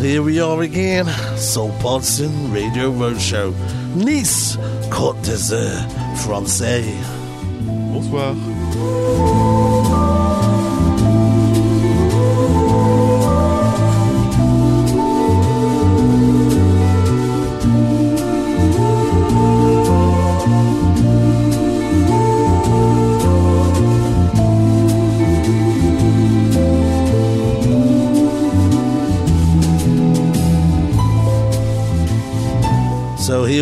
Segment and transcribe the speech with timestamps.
[0.00, 1.06] Here we are again.
[1.36, 3.52] Soul Partisan Radio Roadshow.
[3.96, 4.56] Nice,
[4.90, 5.72] Côte d'Azur,
[6.16, 6.84] Français.
[7.92, 8.34] Bonsoir.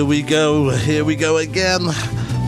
[0.06, 1.84] We go, here we go again.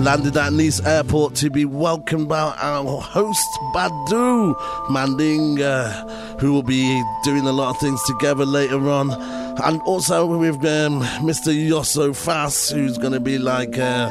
[0.01, 4.55] Landed at Nice Airport to be welcomed by our host Badu
[4.89, 9.11] Mandinga, who will be doing a lot of things together later on.
[9.65, 11.53] And also with um, Mr.
[11.53, 14.09] Yosso Fass, who's going to be like, uh,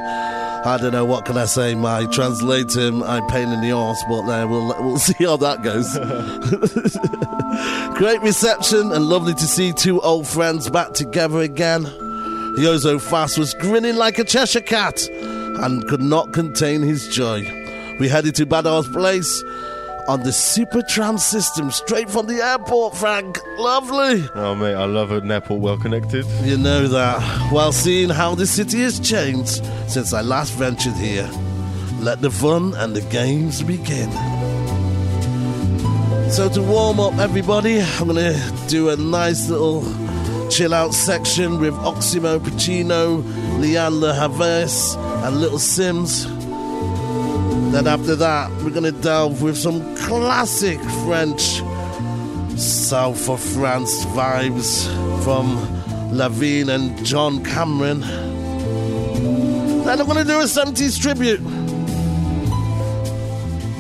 [0.66, 1.74] I don't know, what can I say?
[1.74, 5.88] My translator, I pain in the arse, but uh, we'll, we'll see how that goes.
[7.98, 11.86] Great reception and lovely to see two old friends back together again.
[12.58, 17.42] Yozo Fast was grinning like a Cheshire cat and could not contain his joy.
[18.00, 19.44] We headed to Badar's place
[20.08, 23.40] on the Super Tram system straight from the airport, Frank.
[23.60, 24.28] Lovely.
[24.34, 26.26] Oh, mate, I love an airport well connected.
[26.42, 27.22] You know that.
[27.52, 31.30] While seeing how the city has changed since I last ventured here,
[32.00, 34.10] let the fun and the games begin.
[36.32, 39.84] So, to warm up everybody, I'm going to do a nice little
[40.50, 43.22] chill out section with Oxmo Puccino,
[43.60, 44.96] Leanne Havas,
[45.26, 46.26] and Little Simz.
[47.72, 51.62] Then after that, we're gonna delve with some classic French
[52.58, 54.88] South of France vibes
[55.24, 55.58] from
[56.16, 58.02] Lavigne and John Cameron.
[59.84, 61.40] Then I'm gonna do a 70s tribute,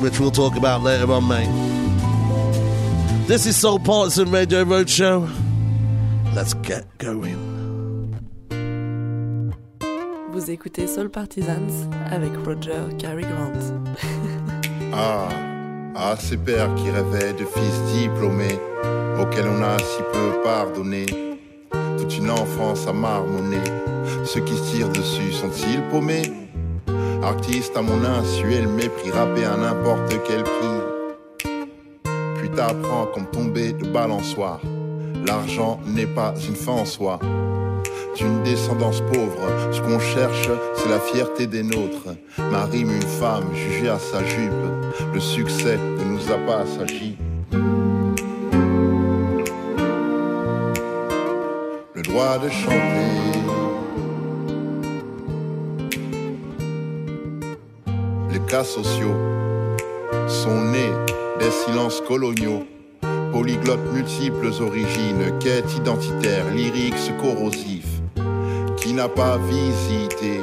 [0.01, 1.49] which we'll talk about later on, mate.
[3.27, 5.46] This is Soul Partisan Radio Roadshow.
[6.37, 7.35] Let's get going.
[10.31, 11.71] Vous écoutez Soul Partisans
[12.11, 13.53] avec Roger Cary Grant.
[14.93, 15.29] Ah,
[15.95, 18.59] ah, ces pères qui rêvaient de fils diplômés,
[19.19, 21.07] auxquels on a si peu pardonné.
[21.97, 23.63] Toute une enfance à marmonner,
[24.23, 26.31] ceux qui se tirent dessus sont-ils paumés?
[27.23, 31.55] Artiste à mon insu et le mépris, rappé à n'importe quel prix.
[32.37, 34.61] Puis t'apprends comme tomber de balançoire.
[35.27, 37.19] L'argent n'est pas une fin en soi.
[38.15, 42.15] D'une descendance pauvre, ce qu'on cherche, c'est la fierté des nôtres.
[42.49, 44.53] Ma rime, une femme jugée à sa jupe.
[45.13, 47.17] Le succès ne nous a pas assagi.
[51.93, 53.37] Le droit de chanter.
[58.31, 59.15] Les cas sociaux
[60.29, 60.93] sont nés
[61.37, 62.65] des silences coloniaux
[63.37, 67.85] polyglottes multiples origines, quête identitaire, lyrique corrosif.
[68.77, 70.39] Qui n'a pas visité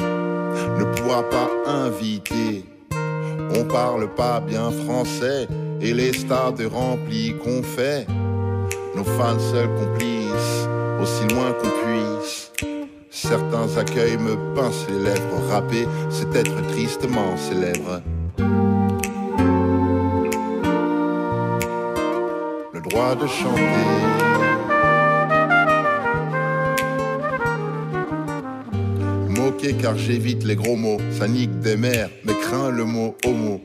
[0.79, 2.65] ne pourra pas inviter.
[3.59, 5.49] On parle pas bien français
[5.81, 8.07] et les stades remplis qu'on fait.
[8.95, 10.69] Nos fans seuls complices,
[11.03, 12.53] aussi loin qu'on puisse.
[13.11, 15.43] Certains accueils me pincent les lèvres.
[15.51, 18.03] Rapper, c'est être tristement célèbre.
[22.95, 23.61] De chanter.
[29.29, 33.61] Moquer car j'évite les gros mots, ça nique des mers, mais crains le mot homo.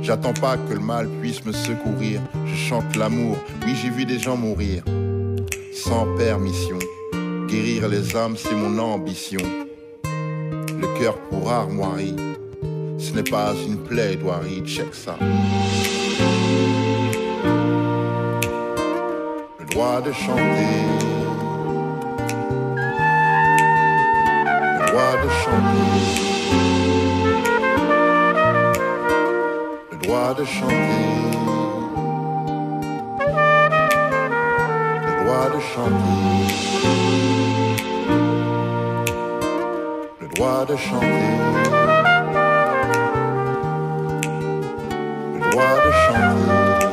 [0.00, 3.36] J'attends pas que le mal puisse me secourir, je chante l'amour,
[3.66, 4.84] oui j'ai vu des gens mourir.
[5.74, 6.78] Sans permission,
[7.48, 9.42] guérir les âmes c'est mon ambition.
[10.04, 12.14] Le cœur pour armoirie,
[12.98, 15.18] ce n'est pas une plaidoirie, check ça.
[19.88, 20.84] Droit de chanter.
[24.78, 25.86] Le droit de chanter.
[29.90, 31.04] Le droit de chanter.
[35.06, 36.16] Le droit de chanter.
[40.20, 41.36] Le droit de chanter.
[45.34, 46.87] Le droit de chanter.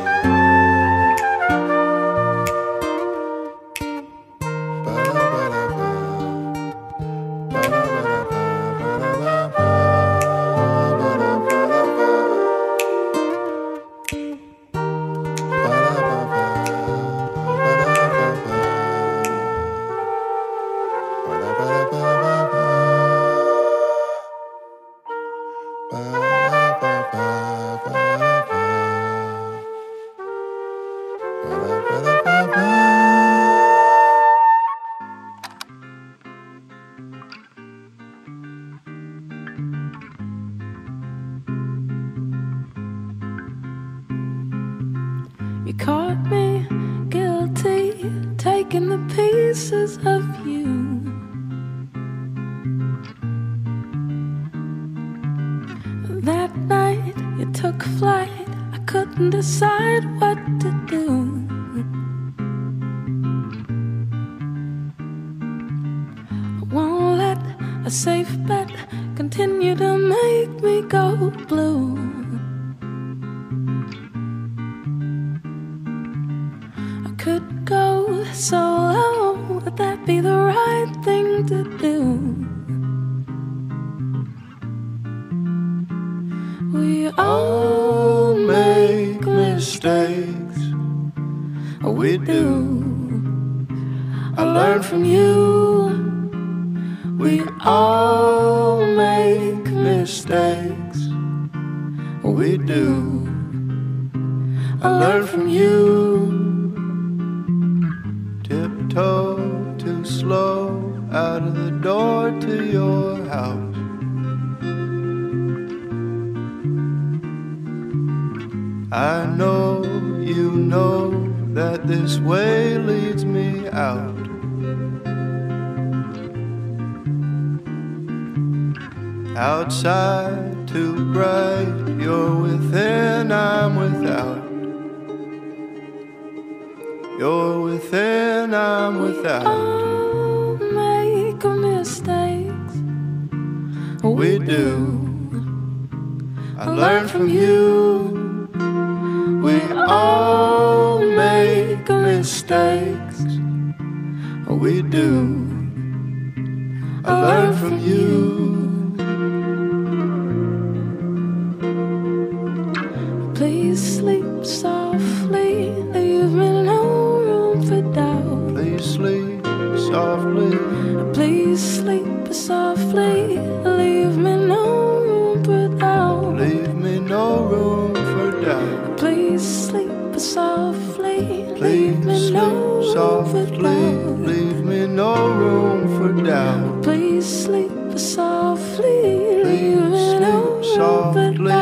[190.76, 191.55] No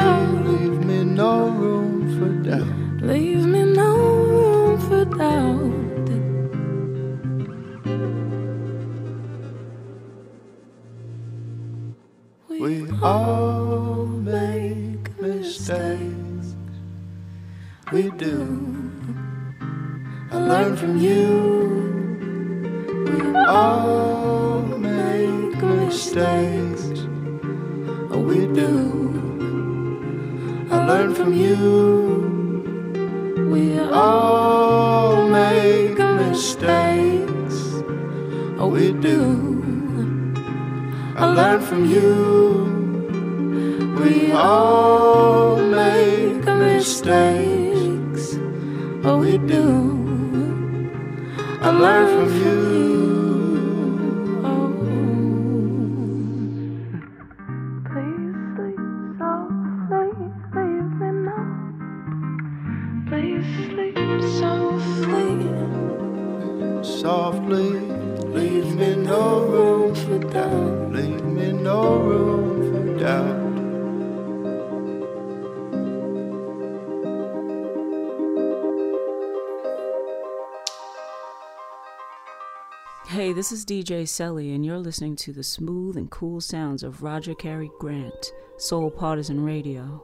[83.45, 87.35] this is DJ Selly, and you're listening to the smooth and cool sounds of Roger
[87.35, 90.03] Cary Grant, Soul Partisan Radio.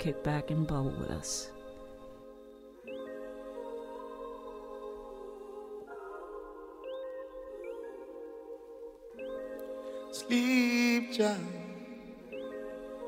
[0.00, 1.52] Kick back and bubble with us.
[10.10, 11.38] Sleep, child.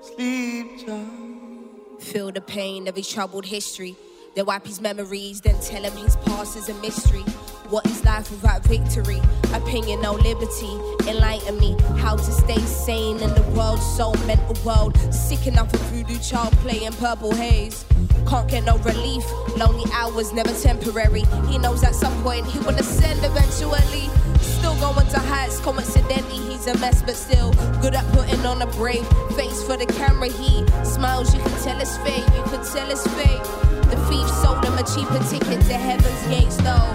[0.03, 2.01] Sleep, child.
[2.01, 3.97] Feel the pain of his troubled history.
[4.37, 7.25] Then wipe his memories, then tell him his past is a mystery.
[7.71, 9.23] What is life without victory?
[9.55, 10.79] Opinion, no liberty.
[11.09, 14.99] Enlighten me how to stay sane in the world, so mental world.
[15.13, 17.87] Sick enough of voodoo child playing purple haze.
[18.29, 19.25] Can't get no relief.
[19.57, 21.25] Lonely hours, never temporary.
[21.49, 24.11] He knows at some point he will ascend eventually.
[24.43, 28.67] Still going to heights, coincidentally, he's a mess, but still good at putting on a
[28.73, 29.07] brave
[29.37, 30.29] face for the camera.
[30.29, 33.43] He smiles, you can tell his fate, you can tell his fate.
[33.89, 36.95] The thief sold him a cheaper ticket to heaven's gates, though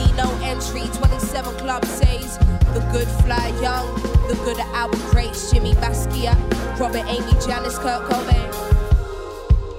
[0.00, 0.82] see no entry.
[0.94, 2.38] 27 Club says,
[2.74, 3.86] the good fly young,
[4.28, 5.52] the good are our greats.
[5.52, 6.38] Jimi Basquiat,
[6.78, 8.50] Robert Amy, Janis, Kurt Cobain.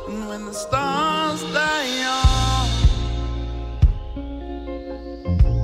[0.07, 2.69] And when the stars die young,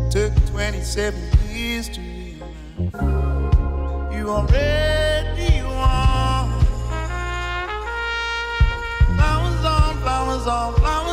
[0.09, 1.19] took 27
[1.51, 2.93] years to realize
[4.13, 6.49] you already won.
[9.15, 11.06] Flowers on, flowers on, flowers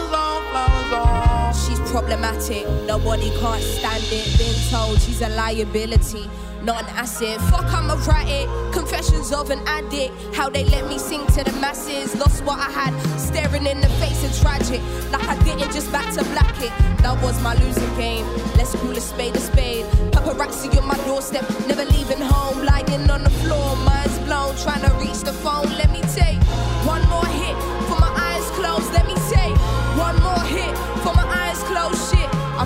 [1.94, 4.26] problematic, nobody can't stand it.
[4.36, 6.28] Been told she's a liability
[6.64, 7.38] not an asset.
[7.50, 8.48] Fuck, I'm a erratic.
[8.72, 10.12] Confessions of an addict.
[10.34, 12.16] How they let me sing to the masses.
[12.16, 14.80] Lost what I had, staring in the face of tragic.
[15.12, 16.72] Like I didn't just back to black it.
[17.02, 18.26] That was my losing game.
[18.56, 19.84] Let's call a spade a spade.
[20.10, 22.64] Paparazzi on my doorstep, never leaving home.
[22.64, 24.56] Lying on the floor, mind's blown.
[24.56, 25.68] Trying to reach the phone.
[25.76, 26.42] Let me take
[26.86, 27.23] one more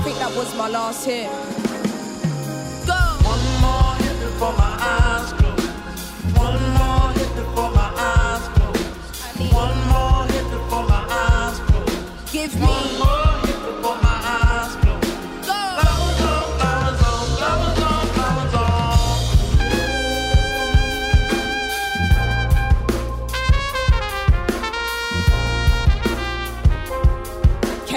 [0.08, 1.28] think that was my last hair.
[3.30, 4.16] One more hit.
[4.40, 5.68] for my eyes closed.
[6.46, 9.52] One more hit before my eyes closed.
[9.52, 12.32] One more hit before my eyes closed.
[12.32, 13.27] Give me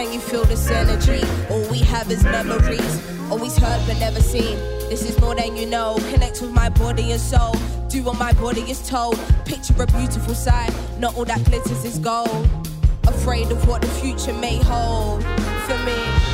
[0.02, 1.22] Can you feel this energy?
[1.52, 3.08] All we have is memories.
[3.30, 4.58] Always heard but never seen.
[4.90, 6.00] This is more than you know.
[6.12, 7.54] Connect with my body and soul.
[7.88, 9.20] Do what my body is told.
[9.46, 10.74] Picture a beautiful sight.
[10.98, 12.50] Not all that glitters is gold.
[13.06, 15.24] Afraid of what the future may hold
[15.68, 16.31] for me.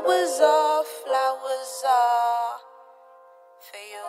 [0.00, 2.60] Flowers off, flowers off
[3.60, 4.06] for you.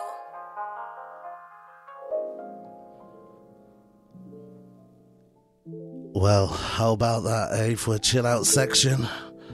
[6.12, 9.08] Well, how about that, eh, for a chill out section?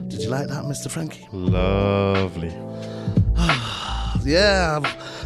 [0.07, 0.89] Did you like that, Mr.
[0.91, 1.27] Frankie?
[1.31, 2.53] Lovely.
[4.27, 4.79] yeah,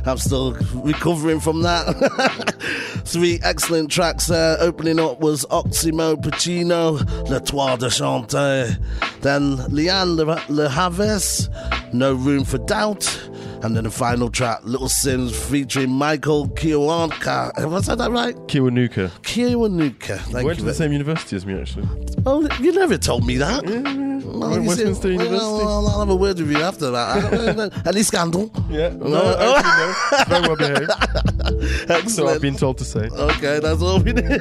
[0.05, 2.53] I'm, still recovering from that.
[3.05, 4.58] Three excellent tracks there.
[4.60, 8.77] Opening up was Oxmo Puccino, Le Droit de Chanter.
[9.22, 13.30] Then Lianne Le, Le No Room for Doubt.
[13.63, 17.56] And then the final track, Little Simz featuring Michael Kiwanuka.
[17.60, 18.36] Have I said that right?
[18.48, 19.10] Kiwanuka.
[19.22, 20.18] Kiwanuka.
[20.18, 20.46] Thank you.
[20.46, 21.88] went to the same university as me, actually.
[22.25, 23.63] Oh, you never told me that.
[23.68, 23.82] Yeah.
[24.24, 25.39] Well, Westminster see, University.
[25.41, 27.84] Well, I'll have a word with you after that.
[27.86, 28.51] Any scandal?
[28.70, 28.89] Yeah.
[28.89, 29.94] No, actually, no.
[30.27, 30.91] Very well behaved.
[31.89, 32.10] Excellent.
[32.10, 33.10] So I've been told to say.
[33.12, 34.25] Okay, that's all we need.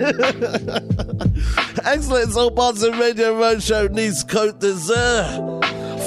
[1.84, 2.32] Excellent.
[2.32, 5.60] So, Partisan Radio Roadshow Nice Côte d'Azur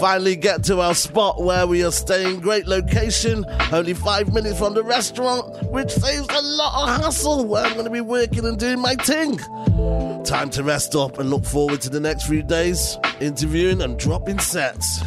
[0.04, 2.42] finally get to our spot where we are staying.
[2.42, 7.64] Great location, only five minutes from the restaurant, which saves a lot of hassle where
[7.64, 9.38] I'm going to be working and doing my thing.
[10.26, 14.40] Time to rest up and look forward to the next few days, interviewing and dropping
[14.40, 15.06] sets.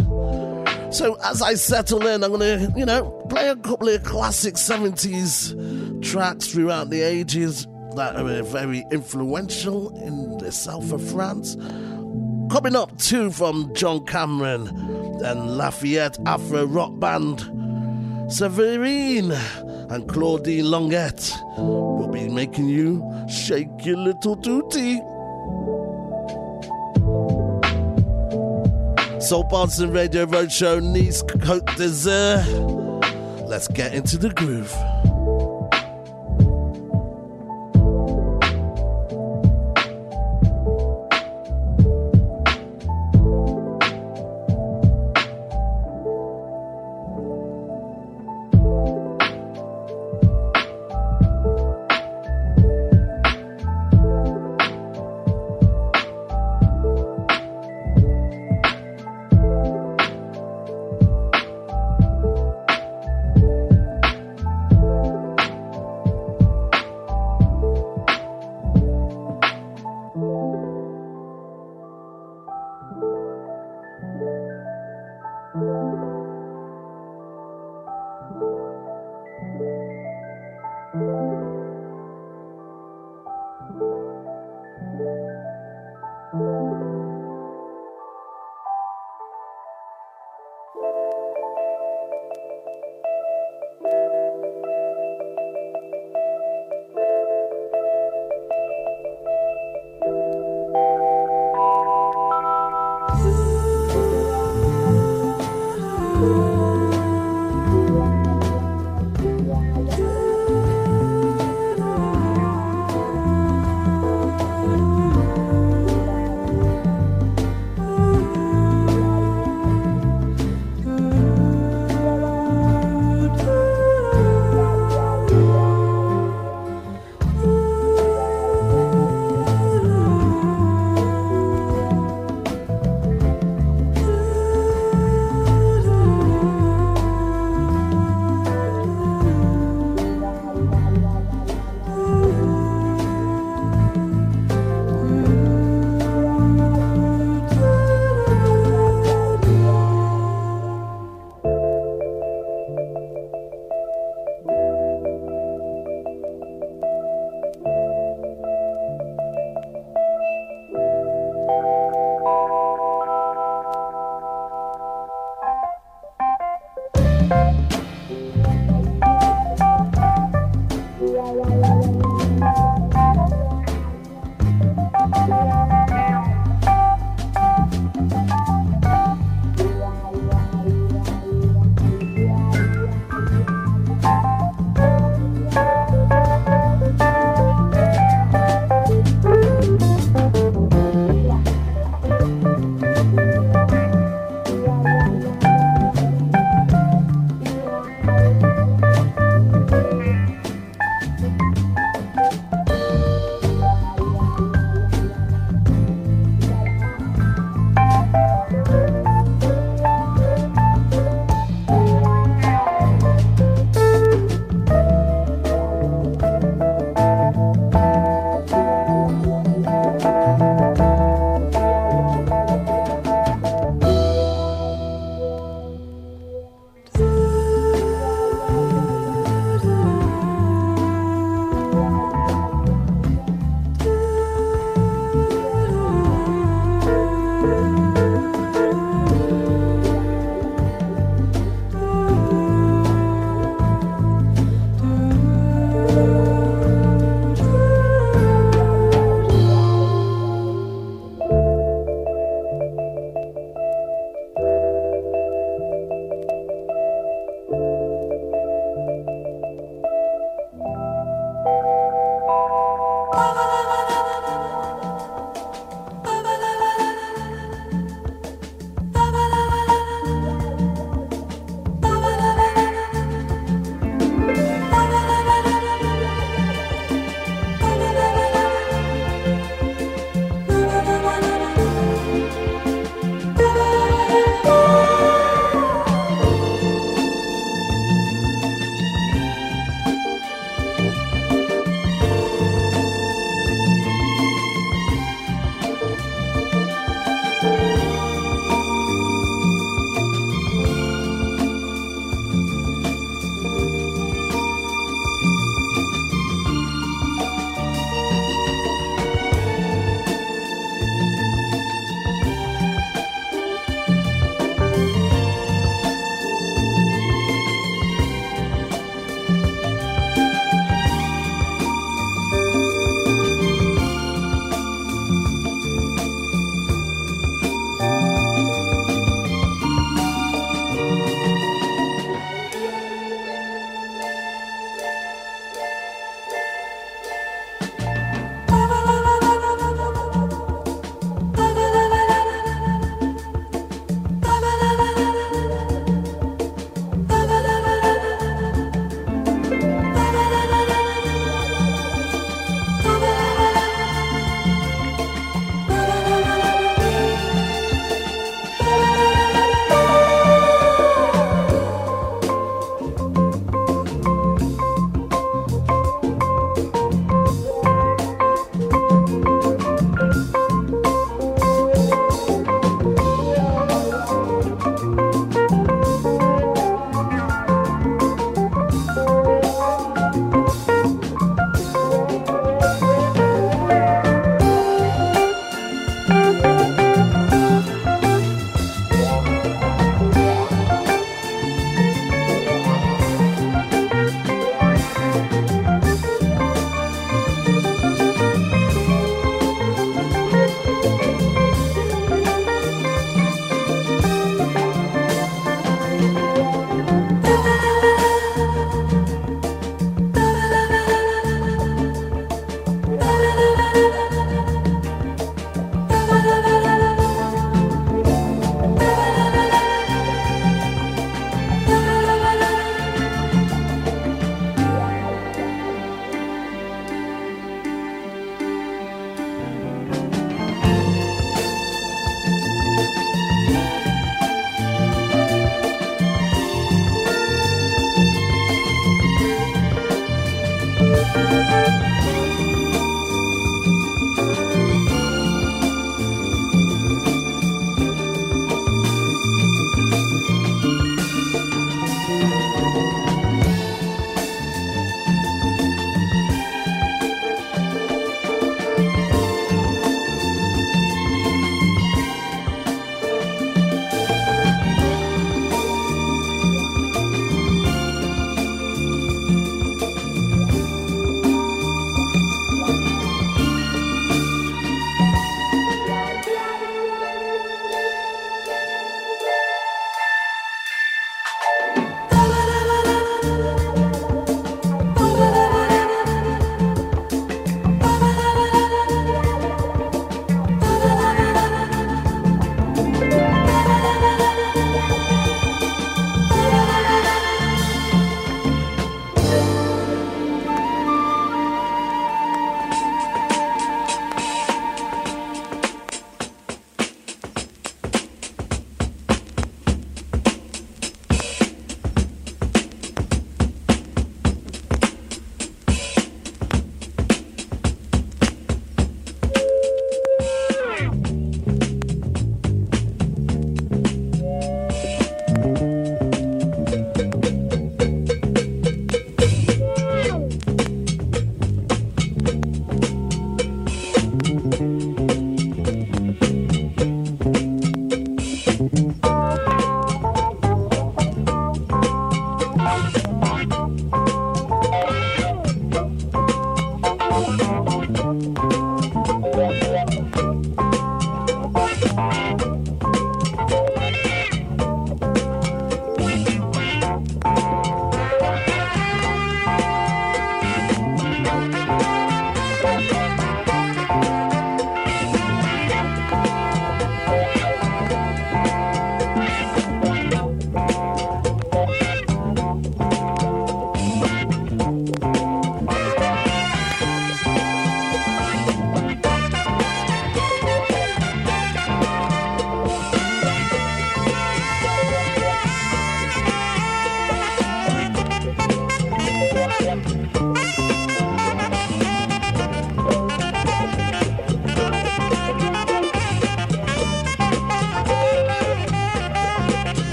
[0.90, 6.10] So as I settle in, I'm gonna, you know, play a couple of classic 70s
[6.10, 11.54] tracks throughout the ages that are very influential in the south of France.
[12.50, 14.68] Coming up too from John Cameron
[15.24, 17.40] and Lafayette Afro Rock Band.
[18.32, 19.32] Severine
[19.90, 25.00] and Claudine Longet will be making you shake your little tootie.
[29.20, 32.44] Soul Partisan Radio Roadshow Nice Côte d'Azur.
[33.48, 34.72] Let's get into the groove.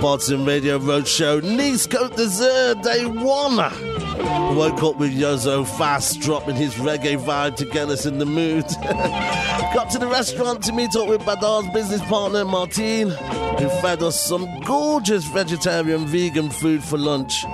[0.00, 3.56] Boston Radio Roadshow, Nice Côte d'Azur, day one.
[4.56, 8.64] Woke up with Yozo fast, dropping his reggae vibe to get us in the mood.
[9.74, 14.24] Got to the restaurant to meet up with Badar's business partner Martine, who fed us
[14.24, 17.44] some gorgeous vegetarian vegan food for lunch.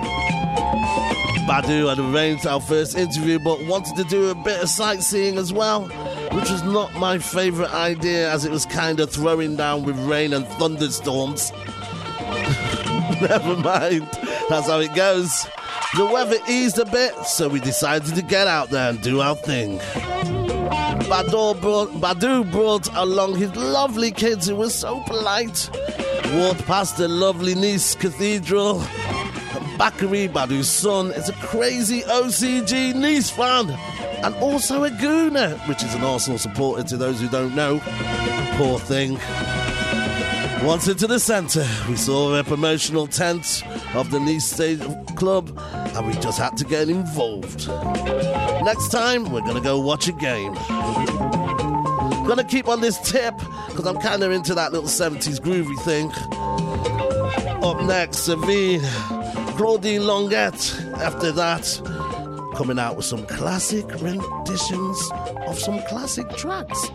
[1.47, 5.51] Badu had arranged our first interview but wanted to do a bit of sightseeing as
[5.51, 5.85] well,
[6.31, 10.33] which was not my favourite idea as it was kind of throwing down with rain
[10.33, 11.51] and thunderstorms.
[13.21, 14.07] Never mind,
[14.49, 15.47] that's how it goes.
[15.95, 19.35] The weather eased a bit, so we decided to get out there and do our
[19.35, 19.79] thing.
[21.07, 25.69] Badu brought, brought along his lovely kids who were so polite.
[26.33, 28.79] Walked past the lovely Nice Cathedral.
[29.77, 33.69] Bakary, Badu's son, is a crazy OGC Nice fan
[34.23, 37.79] and also a Gooner, which is an Arsenal supporter to those who don't know.
[38.57, 39.17] Poor thing.
[40.65, 44.81] Once into the centre, we saw the promotional tent of the Nice State
[45.15, 47.67] Club, and we just had to get involved.
[48.63, 50.55] Next time, we're going to go watch a game.
[52.27, 56.11] Gonna keep on this tip because I'm kind of into that little 70s groovy thing.
[57.63, 58.81] Up next, Savine,
[59.57, 60.97] Claudine Longet.
[60.97, 61.79] After that,
[62.55, 65.11] coming out with some classic renditions
[65.45, 66.89] of some classic tracks.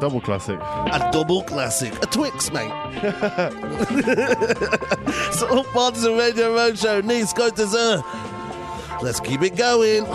[0.00, 0.58] Double classic.
[0.58, 1.92] A double classic.
[2.02, 2.72] A Twix, mate.
[5.32, 7.04] so, all part of the Radio Roadshow.
[7.04, 8.02] Nice, go to zero.
[9.02, 10.06] Let's keep it going.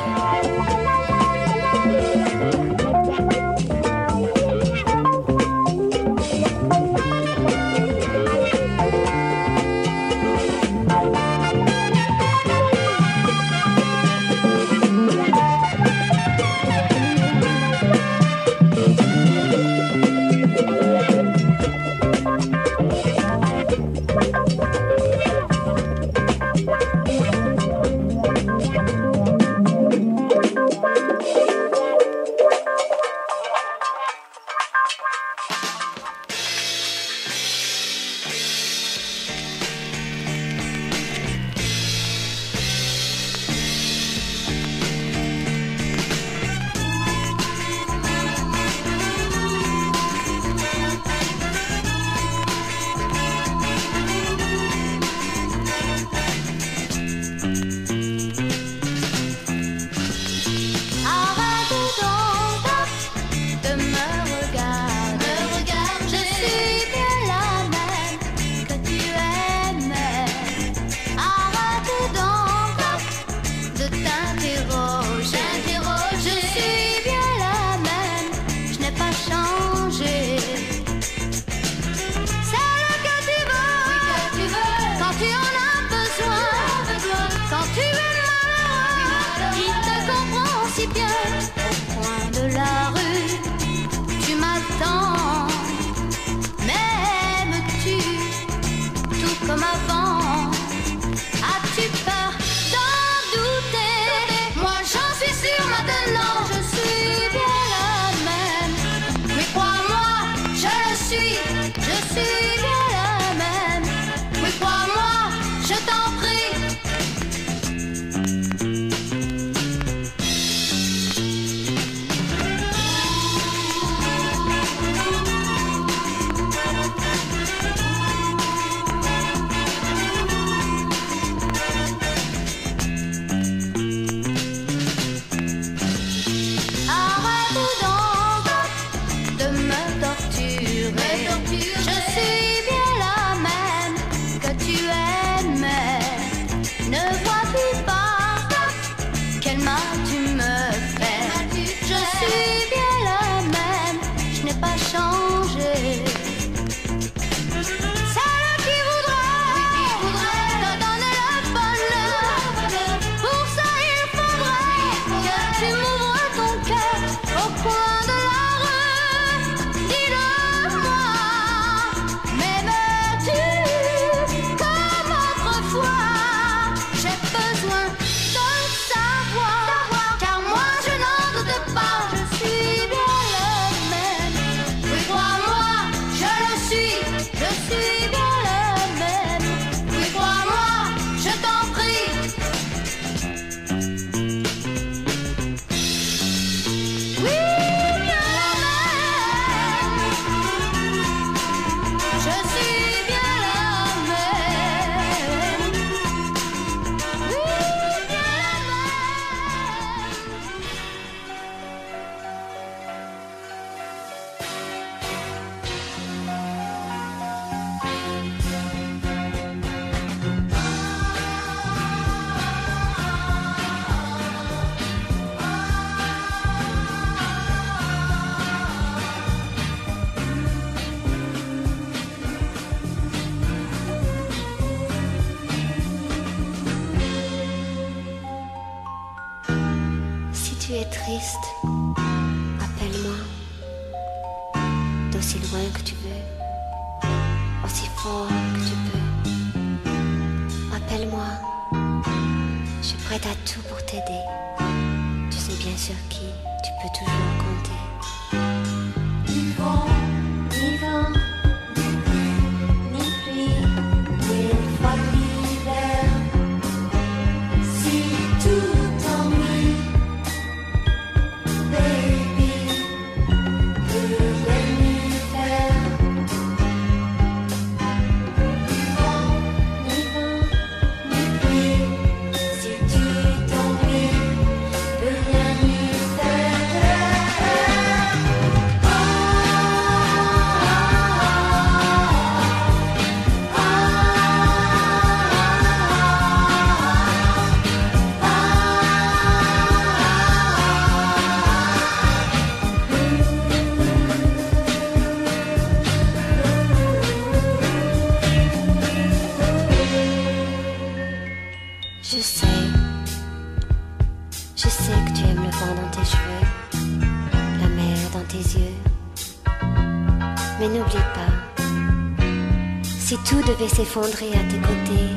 [323.54, 325.10] Devait s'effondrer à tes côtés,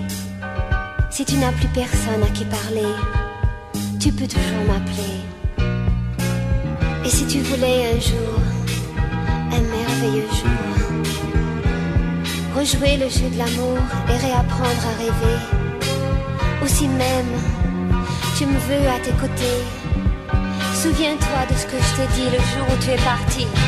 [1.11, 2.93] si tu n'as plus personne à qui parler,
[3.99, 5.17] tu peux toujours m'appeler.
[7.05, 8.41] Et si tu voulais un jour,
[9.53, 10.69] un merveilleux jour,
[12.55, 13.79] rejouer le jeu de l'amour
[14.11, 15.39] et réapprendre à rêver,
[16.63, 17.35] ou si même
[18.37, 19.61] tu me veux à tes côtés,
[20.75, 23.66] souviens-toi de ce que je t'ai dit le jour où tu es parti.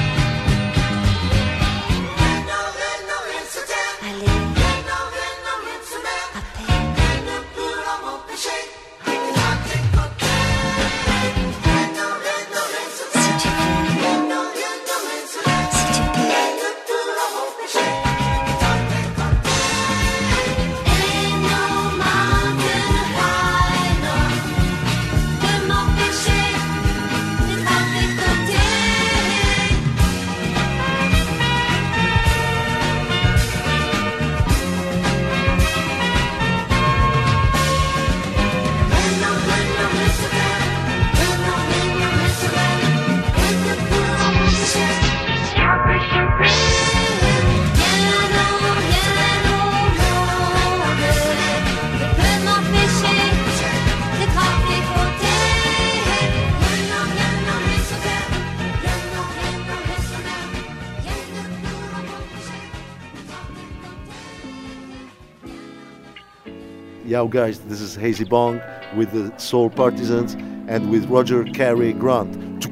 [67.19, 68.63] Yo, guys, this is Hazy Bong
[68.97, 70.35] with the Soul Partisans
[70.69, 72.63] and with Roger Carey Grant.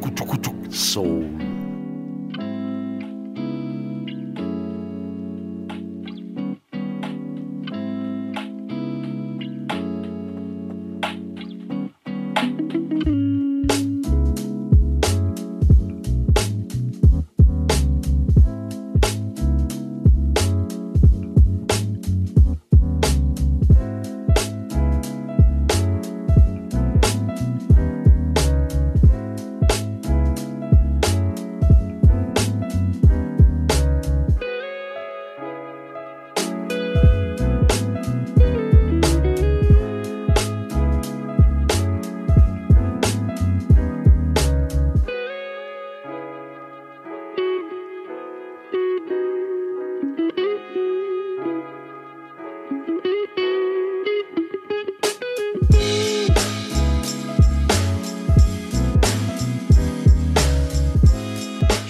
[0.73, 1.36] Soul.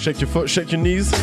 [0.07, 1.13] Shake your foot, shake your knees.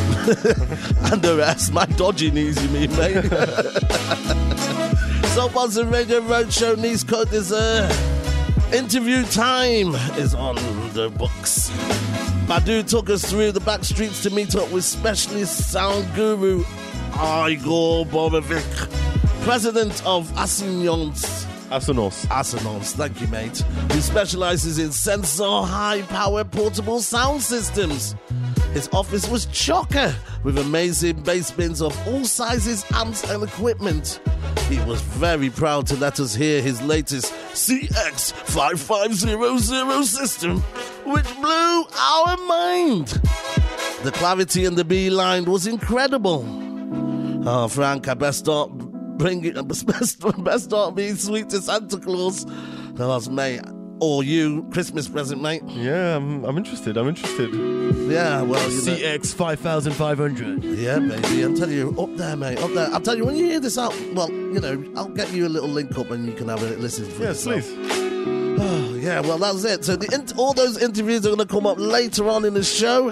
[1.10, 3.24] And the rest, my dodgy knees, you mean, mate?
[5.30, 7.90] so, Boston Radio Roadshow Nice Côte d'Azur.
[8.74, 10.56] Interview time is on
[10.92, 11.70] the books.
[12.46, 16.66] Badu took us through the back streets to meet up with specialist sound guru
[17.14, 18.92] Igor Borovic,
[19.46, 21.46] president of Asignons.
[21.70, 22.26] Asanos.
[22.28, 23.60] Asanons, thank you, mate,
[23.94, 28.14] who specializes in Senzor high power portable sound systems.
[28.74, 30.14] His office was chocker
[30.44, 34.20] with amazing bass bins of all sizes, amps, and equipment.
[34.68, 40.62] He was very proud to let us hear his latest CX5500 system,
[41.06, 43.10] which blew our mind.
[44.02, 46.44] The clarity in the B line was incredible.
[47.46, 48.72] Oh, Frank, I best start
[49.18, 49.86] bringing, best,
[50.44, 52.44] best start being sweet to Santa Claus.
[52.98, 53.62] Oh, mate,
[54.00, 55.64] or you, Christmas present, mate.
[55.68, 56.98] Yeah, I'm, I'm interested.
[56.98, 57.54] I'm interested.
[58.10, 58.96] Yeah, well, you know.
[58.96, 60.64] CX 5500.
[60.64, 62.90] Yeah, baby, I'm telling you, up there, mate, up there.
[62.94, 65.50] I'll tell you, when you hear this out, well, you know, I'll get you a
[65.50, 67.66] little link up and you can have a listen for Yes, yourself.
[67.66, 68.60] please.
[68.60, 69.86] Oh, yeah, well, that's it.
[69.86, 73.12] So the all those interviews are going to come up later on in the show.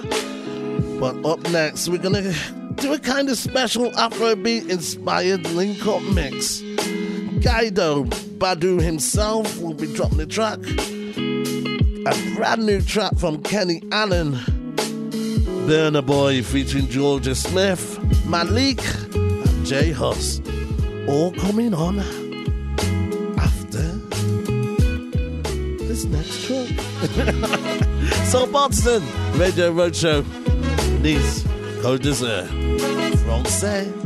[0.99, 2.35] But up next, we're going to
[2.75, 6.61] do a kind of special Afrobeat inspired link up mix.
[7.41, 8.03] Guido
[8.37, 10.59] Badu himself will be dropping the track.
[12.05, 14.33] A brand new track from Kenny Allen.
[15.65, 18.79] Burna Boy featuring Jorja Smith, Malik,
[19.15, 20.39] and J Hus.
[21.07, 21.99] All coming on
[23.39, 23.81] after
[25.85, 26.69] this next track.
[28.25, 30.23] so, Boston, Radio Roadshow,
[31.01, 31.43] Nice,
[31.81, 32.45] Côte d'Azur,
[33.25, 34.00] Francais.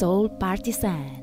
[0.00, 1.19] soul partisan.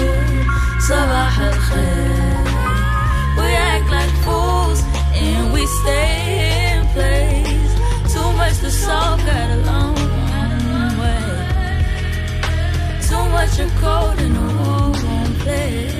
[0.88, 1.36] صباح
[3.38, 4.80] We act like fools
[5.14, 6.10] and we stay
[6.72, 7.72] in place.
[8.12, 9.96] Too much to solve, got a long,
[11.00, 11.24] way.
[13.08, 15.99] Too much of cold and a warm place.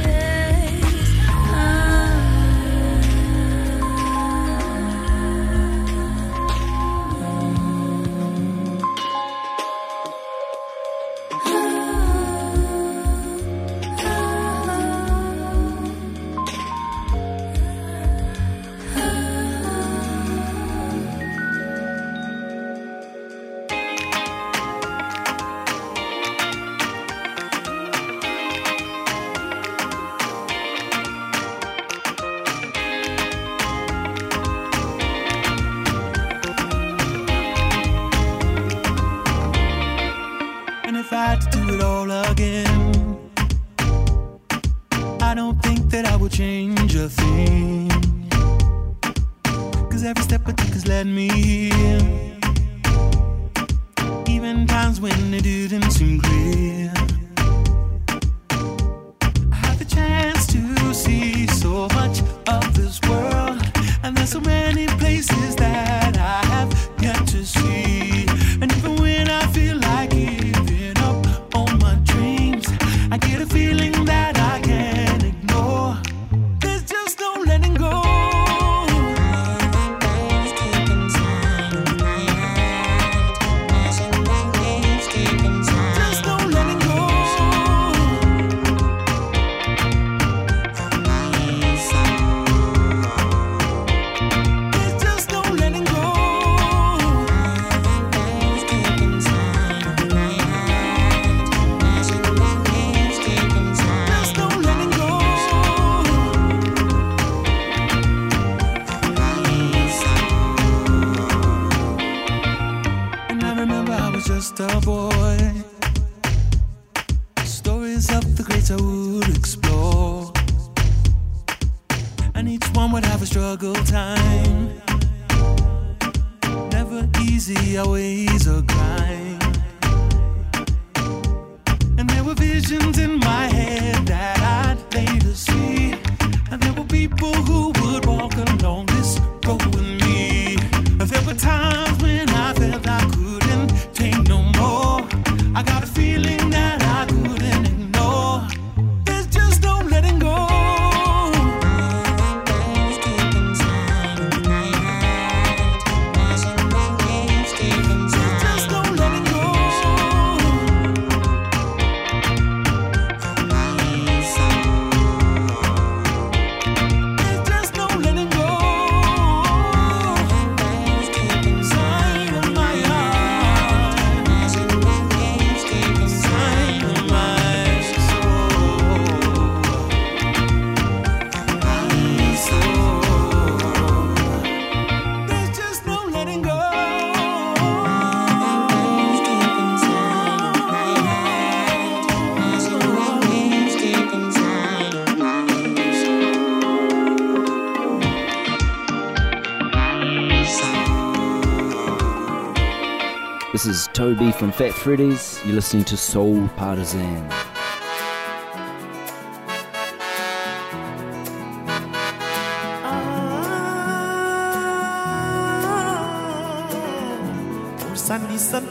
[203.63, 205.39] This is Toby from Fat Freddy's.
[205.45, 207.27] You're listening to Soul Partisan.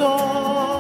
[0.01, 0.78] Ah,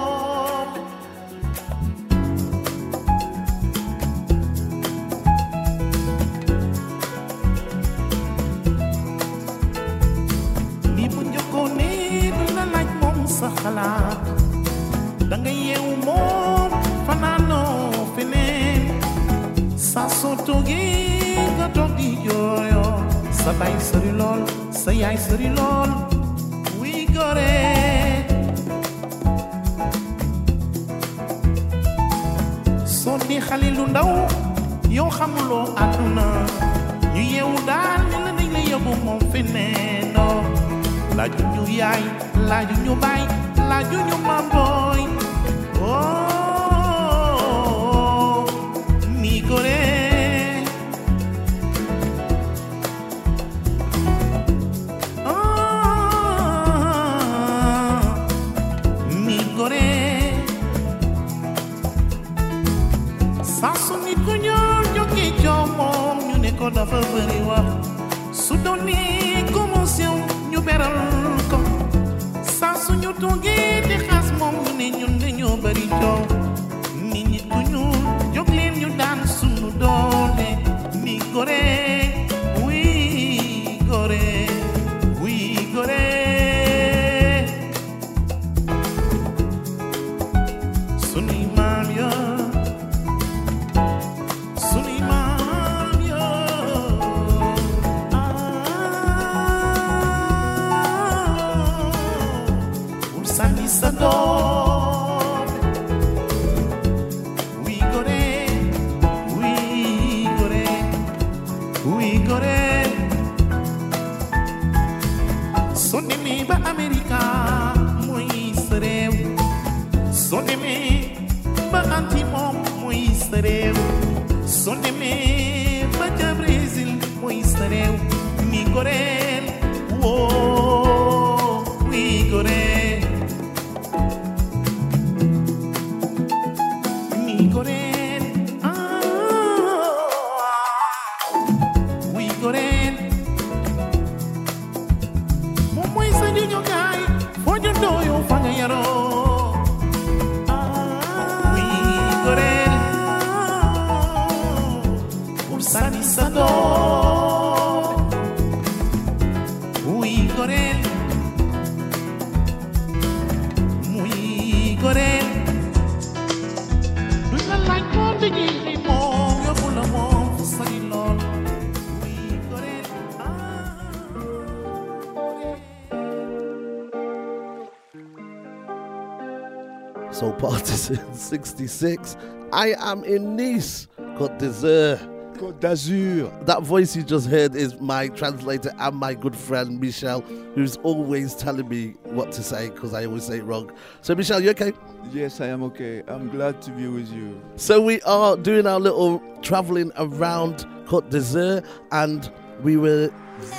[181.29, 182.17] 66.
[182.51, 184.97] I am in Nice, Côte d'Azur.
[185.37, 186.31] Côte d'Azur.
[186.45, 190.21] That voice you just heard is my translator and my good friend Michel,
[190.55, 193.71] who's always telling me what to say because I always say it wrong.
[194.01, 194.73] So, Michel, you okay?
[195.11, 196.01] Yes, I am okay.
[196.07, 197.39] I'm glad to be with you.
[197.55, 202.31] So, we are doing our little traveling around Côte d'Azur, and
[202.63, 203.11] we were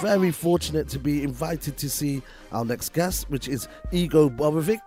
[0.02, 4.80] very fortunate to be invited to see our next guest, which is Igor Borovic.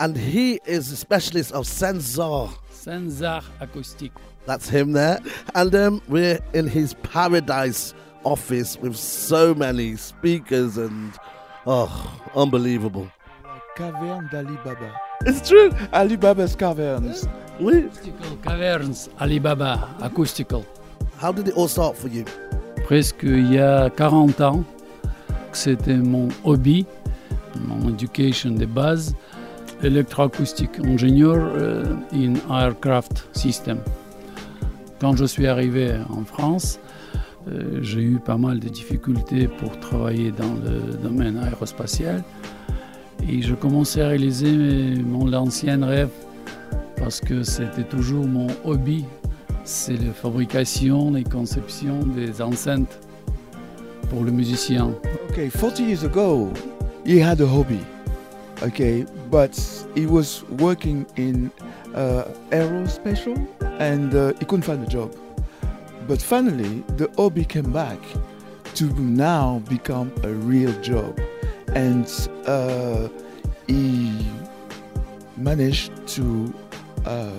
[0.00, 2.50] And he is a specialist of Senzor.
[2.70, 4.12] Senzor Acoustic.
[4.46, 5.18] That's him there.
[5.54, 7.94] And um, we're in his paradise
[8.24, 11.12] office with so many speakers and,
[11.66, 13.10] oh, unbelievable.
[13.76, 15.00] Cavern d'Alibaba.
[15.26, 15.72] It's true.
[15.92, 17.26] Alibaba's caverns.
[17.60, 17.78] Oui.
[17.86, 20.64] Acoustical Caverns, Alibaba, Acoustical.
[21.18, 22.24] How did it all start for you?
[22.86, 24.64] Presque il y a 40 ans,
[25.52, 26.86] c'était mon hobby,
[27.66, 29.14] mon éducation de base,
[29.82, 33.78] électroacoustique, ingénieur euh, in aircraft system.
[35.00, 36.80] Quand je suis arrivé en France,
[37.48, 42.22] euh, j'ai eu pas mal de difficultés pour travailler dans le domaine aérospatial
[43.28, 44.56] et je commençais à réaliser
[45.04, 46.10] mon ancien rêve
[46.96, 49.04] parce que c'était toujours mon hobby,
[49.64, 52.98] c'est la fabrication et conception des enceintes
[54.10, 54.90] pour le musicien.
[55.30, 56.50] Okay, 40 years ago,
[57.04, 57.80] he had a hobby.
[58.60, 59.56] Okay, but
[59.94, 61.52] he was working in
[61.94, 63.46] uh, aerospatial
[63.78, 65.14] and uh, he couldn't find a job.
[66.08, 67.98] But finally, the hobby came back
[68.74, 71.20] to now become a real job.
[71.74, 72.06] And
[72.46, 73.08] uh,
[73.68, 74.26] he
[75.36, 76.52] managed to
[77.06, 77.30] uh,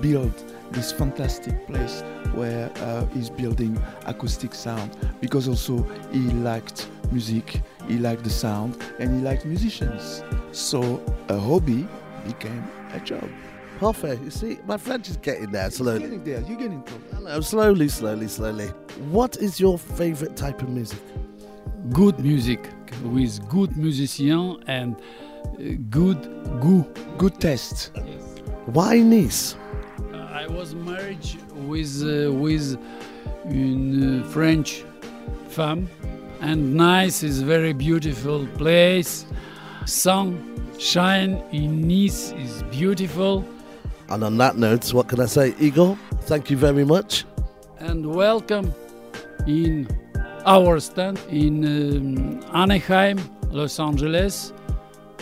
[0.00, 0.32] build
[0.72, 2.02] this fantastic place
[2.34, 5.82] where uh, he's building acoustic sound because also
[6.12, 10.22] he liked music, he liked the sound, and he liked musicians.
[10.52, 11.86] So a hobby
[12.26, 13.28] became a job.
[13.78, 14.22] Perfect.
[14.22, 16.00] You see, my French is getting there You're slowly.
[16.00, 17.00] getting there, you're getting close.
[17.12, 18.66] Hello, slowly, slowly, slowly.
[19.10, 20.98] What is your favorite type of music?
[21.92, 22.68] Good music
[23.04, 26.18] with good musician and uh, good
[26.60, 27.18] goût.
[27.18, 27.92] Good taste.
[28.66, 29.54] Why Nice?
[30.12, 31.24] I was married
[31.66, 32.76] with uh, with
[33.50, 34.84] une French
[35.48, 35.88] femme,
[36.40, 39.26] and Nice is very beautiful place.
[39.86, 43.44] Sun, shine in Nice is beautiful.
[44.08, 45.54] And on that note, what can I say?
[45.58, 47.24] Igor, thank you very much.
[47.80, 48.74] and welcome
[49.46, 49.86] in
[50.44, 53.18] our stand in um, Anaheim,
[53.50, 54.52] Los Angeles,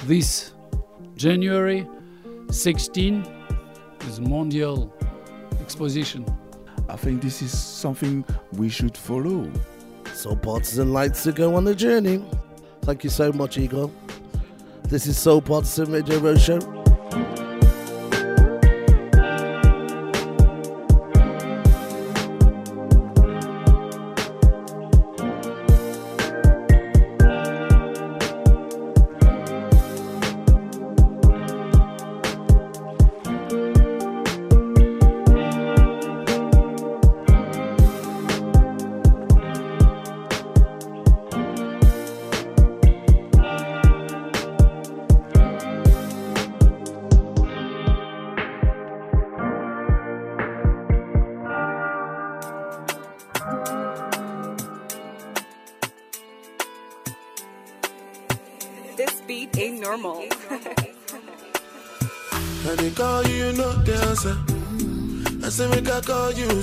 [0.07, 0.53] this
[1.17, 1.87] January
[2.51, 3.25] 16
[4.09, 4.91] is Mondial
[5.61, 6.25] Exposition.
[6.89, 9.51] I think this is something we should follow.
[10.17, 12.25] Soul Partisan likes to go on a journey.
[12.83, 13.91] Thank you so much, Igor.
[14.85, 17.46] This is Soul Partisan Radio Roadshow.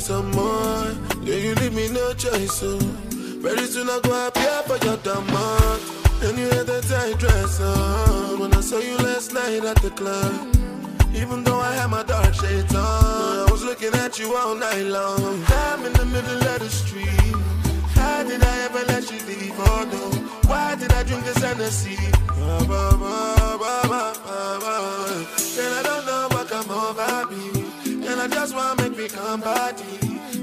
[0.04, 0.92] Some more.
[1.24, 2.78] Yeah, you leave me no choice, so
[3.40, 5.80] very soon I go appear for your demand.
[6.24, 9.92] And you had that tight dress on when I saw you last night at the
[9.92, 10.34] club.
[11.16, 14.88] Even though I had my dark shades on, I was looking at you all night
[14.98, 15.42] long.
[15.48, 17.36] I'm in the middle of the street.
[17.96, 19.56] How did I ever let you leave?
[19.56, 20.04] Oh no,
[20.50, 21.96] why did I drink this Hennessy?
[22.28, 24.76] Ba, ba, ba, ba, ba, ba.
[25.64, 27.53] And I don't know what come over me.
[28.24, 29.84] I just want to make me come party.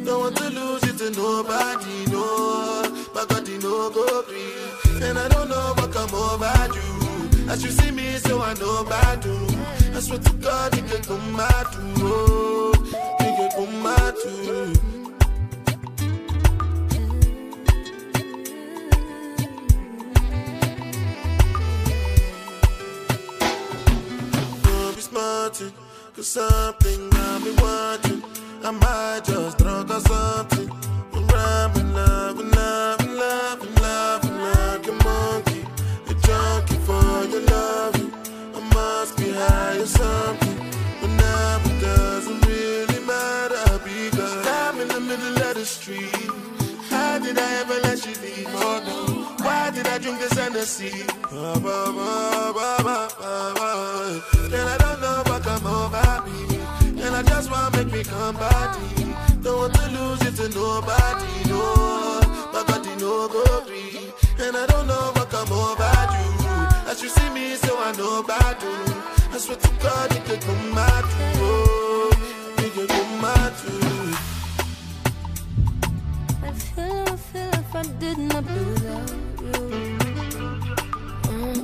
[0.05, 2.83] Don't want to lose it to nobody, no.
[3.15, 5.03] My God, you no go green.
[5.03, 7.49] And I don't know what come over you.
[7.49, 9.35] As you see me, so I know bad do.
[9.97, 11.81] I swear to God, you can come out to.
[12.05, 12.75] Oh,
[13.21, 14.91] you can come out to.
[25.01, 25.73] Smarting,
[26.15, 26.70] cause watching.
[28.83, 30.69] I just drunk or something.
[31.13, 35.65] Loving, loving, loving like a monkey.
[36.09, 36.15] A
[36.87, 37.43] for your.
[38.55, 40.57] I must be high or something.
[41.01, 46.15] But now it doesn't really matter because I'm in the middle of the street.
[46.91, 48.47] How did I ever let you leave?
[48.51, 49.35] Oh.
[49.43, 51.07] Why did I drink this Hennessy?
[58.11, 59.15] Party.
[59.43, 62.21] Don't want to lose it to nobody, no.
[62.53, 64.13] My body no go green.
[64.39, 66.91] And I don't know what come over you.
[66.91, 68.69] As you see me, so I know about you.
[69.33, 71.05] I swear to God, you could come out.
[71.37, 72.11] Oh,
[72.59, 73.73] you could come out to.
[76.43, 78.75] I feel, I feel if I did not you.
[81.31, 81.61] Mm.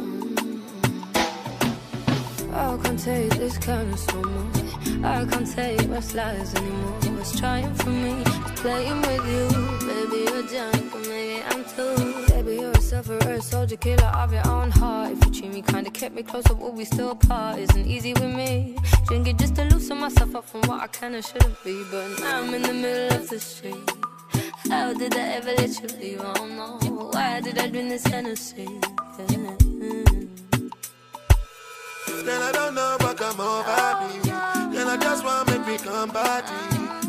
[2.55, 4.56] I can't take this kind of so much.
[5.05, 6.99] I can't take my lies anymore.
[7.21, 8.23] It's trying for me,
[8.57, 9.47] playing with you.
[9.87, 12.25] Baby, you're drunk, or maybe I'm too.
[12.29, 15.13] Baby, you're a sufferer, soldier, killer of your own heart.
[15.13, 17.59] If you treat me kinda, kept me closer, would we still part?
[17.59, 18.77] Isn't easy with me.
[19.07, 21.85] Drink it just to loosen myself up from what I can and shouldn't be.
[21.91, 23.91] But now I'm in the middle of the street.
[24.69, 26.21] How did I ever let you leave?
[26.21, 26.79] I don't know.
[27.13, 28.69] Why did I drink this Hennessy?
[29.19, 29.57] Yeah.
[32.25, 34.56] Girl, I don't know what come over.
[34.87, 36.55] Girl, I just want to make me come party.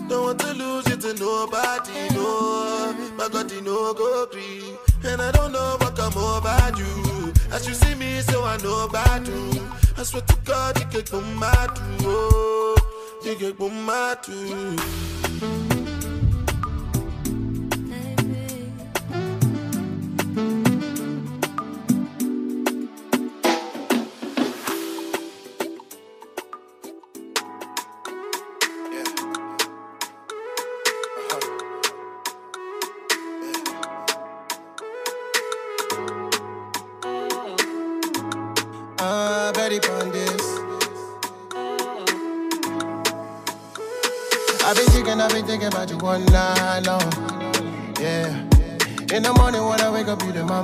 [0.10, 2.96] Don't want to lose you to nobody, no.
[3.16, 4.76] My God, you no go green.
[5.04, 7.34] And I don't know what come over you.
[7.52, 9.70] As you see me, so I know about you.
[9.96, 11.82] I swear to God, you can come my to.
[12.02, 12.78] Oh,
[13.24, 14.76] you can come my too.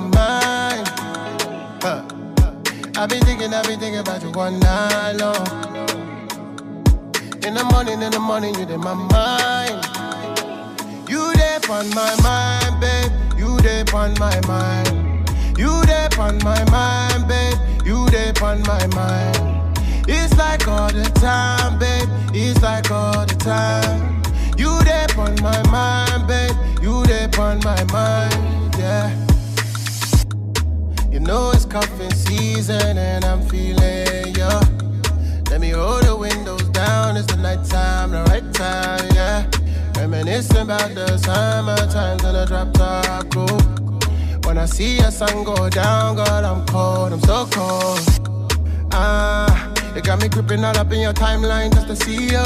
[0.00, 0.88] mind.
[1.82, 2.02] Huh.
[2.96, 5.46] I've been thinking, I've been thinking about you one night long.
[7.46, 9.78] In the morning, in the morning, you're in my mind.
[11.08, 13.12] You there on my mind, babe.
[13.38, 15.30] You there on my mind.
[15.58, 17.58] You there on my mind, babe.
[17.84, 19.78] You there on my mind.
[20.08, 22.08] It's like all the time, babe.
[22.34, 24.22] It's like all the time.
[24.58, 26.56] You there on my mind, babe.
[26.82, 28.33] You there on my mind,
[31.24, 34.60] know it's cuffing season and I'm feeling ya.
[35.50, 37.16] Let me roll the windows down.
[37.16, 39.50] It's the nighttime, the right time, yeah.
[39.96, 43.60] Reminiscing about the summer times in a drop top cool.
[44.44, 48.00] When I see a sun go down, God, I'm cold, I'm so cold.
[48.92, 52.44] Ah, you got me creeping all up in your timeline just to see you.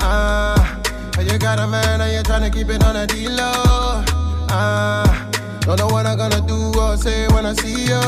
[0.00, 0.80] Ah,
[1.18, 4.04] and you got a man and you're trying to keep it on a D-low.
[4.48, 5.23] Ah,
[5.64, 8.00] don't know what I'm gonna do or say when I see you.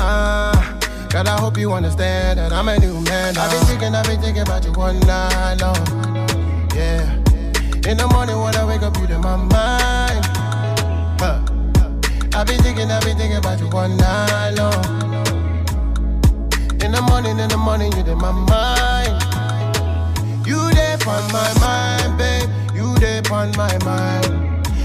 [0.00, 0.78] Ah,
[1.10, 3.34] God, I hope you understand that I'm a new man.
[3.34, 3.44] Now.
[3.44, 5.76] I've been thinking, I've been thinking about you one night long.
[6.74, 7.04] Yeah.
[7.86, 10.24] In the morning when I wake up, you're in my mind.
[11.20, 11.44] Huh.
[12.34, 14.84] I've been thinking, I've been thinking about you one night long.
[16.82, 19.12] In the morning, in the morning, you in my mind.
[20.46, 22.48] You there on my mind, babe.
[22.74, 24.43] You there on my mind.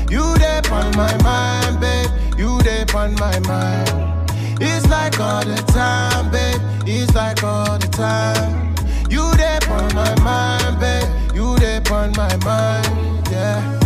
[0.09, 2.09] You there on my mind, babe.
[2.37, 4.31] You there on my mind.
[4.59, 6.59] It's like all the time, babe.
[6.87, 8.75] It's like all the time.
[9.09, 11.35] You there on my mind, babe.
[11.35, 13.79] You there on my mind, yeah.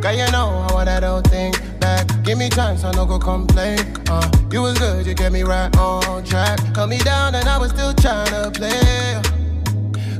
[0.00, 2.06] Cause you know how I don't think back.
[2.24, 3.80] Give me chance, I no go complain.
[4.08, 6.58] Uh, you was good, you get me right on track.
[6.74, 9.20] Held me down and I was still trying to play.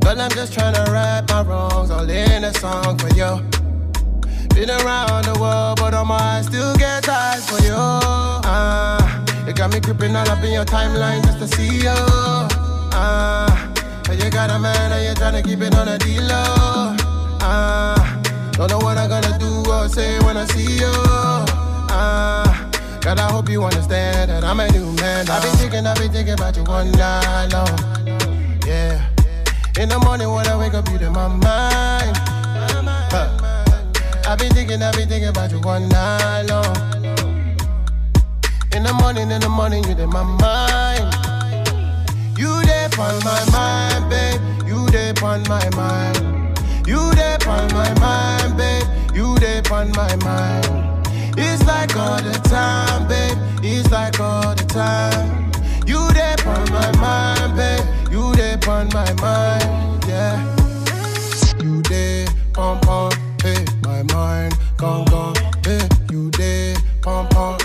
[0.01, 3.58] But I'm just trying to right my wrongs all in a song for you.
[4.59, 7.77] Been around the world, but on my still get eyes for you.
[7.77, 11.95] Ah, you got me creeping all up in your timeline just to see you.
[12.91, 13.71] Ah,
[14.11, 16.97] you got a man and you're trying to keep it on a D-low.
[17.41, 18.21] Ah,
[18.55, 20.91] don't know what I'm gonna do or say when I see you.
[21.95, 22.69] Ah,
[23.01, 25.31] God, I hope you understand that I'm a new man.
[25.31, 27.79] I've been thinking, I've been thinking about you one night long.
[28.67, 29.07] Yeah.
[29.79, 32.38] In the morning when I wake up, you're in my mind.
[34.29, 36.77] I've been thinking, I've been thinking about you one night long.
[38.77, 41.15] In the morning, in the morning, you in my mind.
[42.39, 44.39] You there on my mind, babe.
[44.69, 46.19] You there on my mind.
[46.87, 48.85] You there on my mind, babe.
[49.15, 51.09] You there on my mind.
[51.39, 53.39] It's like all the time, babe.
[53.65, 55.51] It's like all the time.
[55.87, 58.13] You there on my mind, babe.
[58.13, 60.37] You there on my mind, yeah.
[61.63, 63.11] You there, pom pom,
[64.13, 65.35] mind, gone gone,
[65.65, 65.79] hey.
[65.79, 67.58] Eh, you there, pom pom,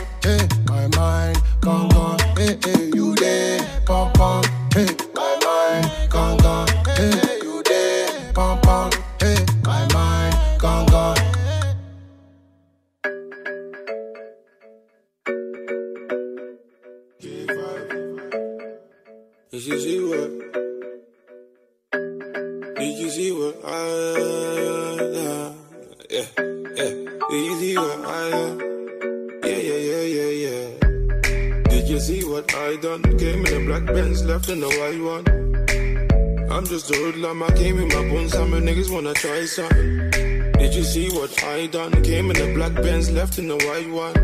[34.22, 35.26] Left in the white one.
[36.52, 40.12] I'm just a hoodlum, I came in my bones, some niggas wanna try something.
[40.54, 41.92] Did you see what I done?
[42.04, 44.16] Came in the black Benz, left in the white one.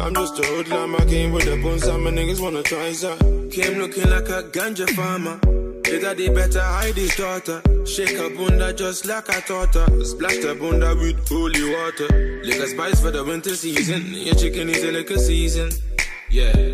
[0.00, 3.48] I'm just a hoodlum, I came with the bones, some niggas wanna try something.
[3.50, 5.38] Came looking like a ganja farmer.
[5.84, 7.62] The daddy better hide his daughter.
[7.86, 10.04] Shake her bunda just like I taught her.
[10.04, 12.42] Splash the bunda with holy water.
[12.42, 14.12] Liquor spice for the winter season.
[14.12, 15.70] Your chicken is a liquor season.
[16.28, 16.73] Yeah.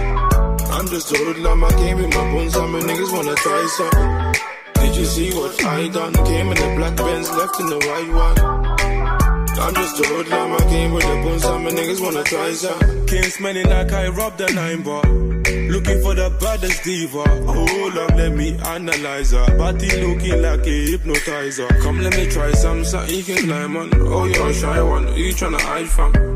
[0.81, 4.33] I'm just a hoodlum, I came with my bones, some niggas wanna try something.
[4.81, 6.11] Did you see what I done?
[6.11, 8.39] Came in a black Benz, left in the white one.
[9.61, 13.05] I'm just a hoodlum, I came with the bones, some niggas wanna try something.
[13.05, 15.03] Came smelling like I robbed a nine bar.
[15.05, 17.29] Looking for the baddest diva.
[17.45, 19.57] Hold up, let me analyze her.
[19.59, 21.67] Body looking like a hypnotizer.
[21.83, 23.91] Come, let me try some, something you can climb on.
[23.97, 25.15] Oh, you're a shy one.
[25.15, 26.30] You tryna hide from?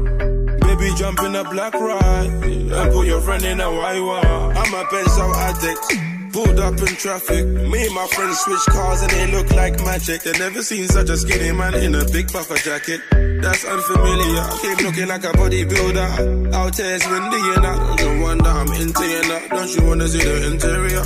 [0.78, 4.58] Baby, jump in a black ride and put your friend in a white one.
[4.58, 6.34] I'm a pencil addict.
[6.34, 7.46] Pulled up in traffic.
[7.46, 10.24] Me and my friends switch cars and they look like magic.
[10.24, 13.00] They never seen such a skinny man in a big puffer jacket.
[13.42, 14.44] That's unfamiliar.
[14.62, 16.54] Came looking like a bodybuilder.
[16.54, 19.48] Out here it's windy and I don't wonder I'm into you now.
[19.48, 21.06] Don't you wanna see the interior?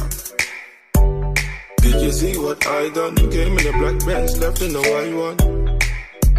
[1.81, 3.15] Did you see what I done?
[3.15, 5.58] Came in a black Benz, left in a white one.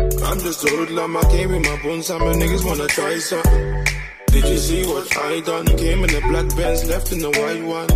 [0.01, 3.85] I'm just a hoodlum, I came with my bones, some niggas wanna try something.
[4.29, 5.67] Did you see what I done?
[5.77, 7.91] Came in the black Benz, left in the white one.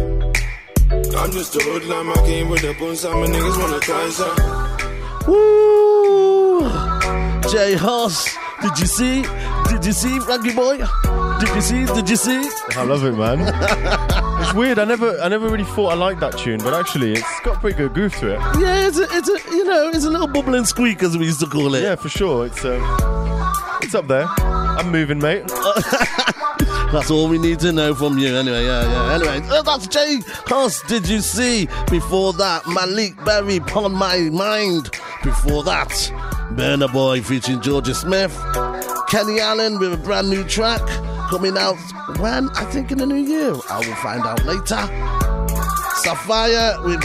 [1.17, 5.29] I'm just a hoodlum, I came with the bones, some niggas wanna try something.
[5.29, 6.61] Woo!
[7.51, 9.23] J Hus, did you see?
[9.69, 10.77] Did you see, Ruggy Boy?
[11.41, 11.87] Did you see?
[11.87, 12.51] Did you see?
[12.77, 14.01] I love it, man.
[14.45, 14.79] it's weird.
[14.79, 17.61] I never, I never really thought I liked that tune, but actually, it's got a
[17.61, 18.41] pretty good groove to it.
[18.61, 21.41] Yeah, it's a, it's a, you know, it's a little bubbling squeak as we used
[21.41, 21.83] to call it.
[21.83, 22.47] Yeah, for sure.
[22.47, 22.81] It's, um,
[23.83, 24.27] it's up there.
[24.39, 25.45] I'm moving, mate.
[26.93, 28.65] That's all we need to know from you, anyway.
[28.67, 29.15] Yeah, yeah.
[29.15, 30.81] Anyway, uh, that's J Hus.
[30.83, 31.67] Did you see?
[31.91, 34.91] Before that, Malik Berry, Pon My Mind.
[35.25, 35.89] Before that,
[36.53, 38.94] Burna Boy featuring Jorja Smith.
[39.15, 40.81] Kenny Allen with a brand new track
[41.31, 41.77] coming out
[42.19, 42.49] when?
[42.57, 43.55] I think in the new year.
[43.71, 44.83] I will find out later.
[46.03, 47.01] Sapphire with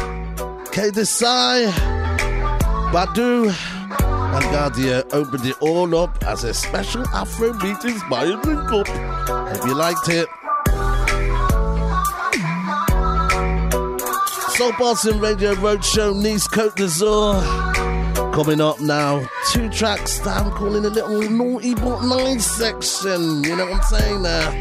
[0.72, 1.72] K Desai,
[2.92, 3.54] Badu,
[4.34, 8.88] and Guardia opened it all up as a special Afrobeat inspired link up.
[8.88, 10.28] Hope you liked it.
[14.58, 17.79] Soul Partisan Radio Roadshow Nice Côte d'Azur.
[18.40, 23.44] Coming up now, two tracks that I'm calling a little naughty but nice section.
[23.44, 24.52] You know what I'm saying there?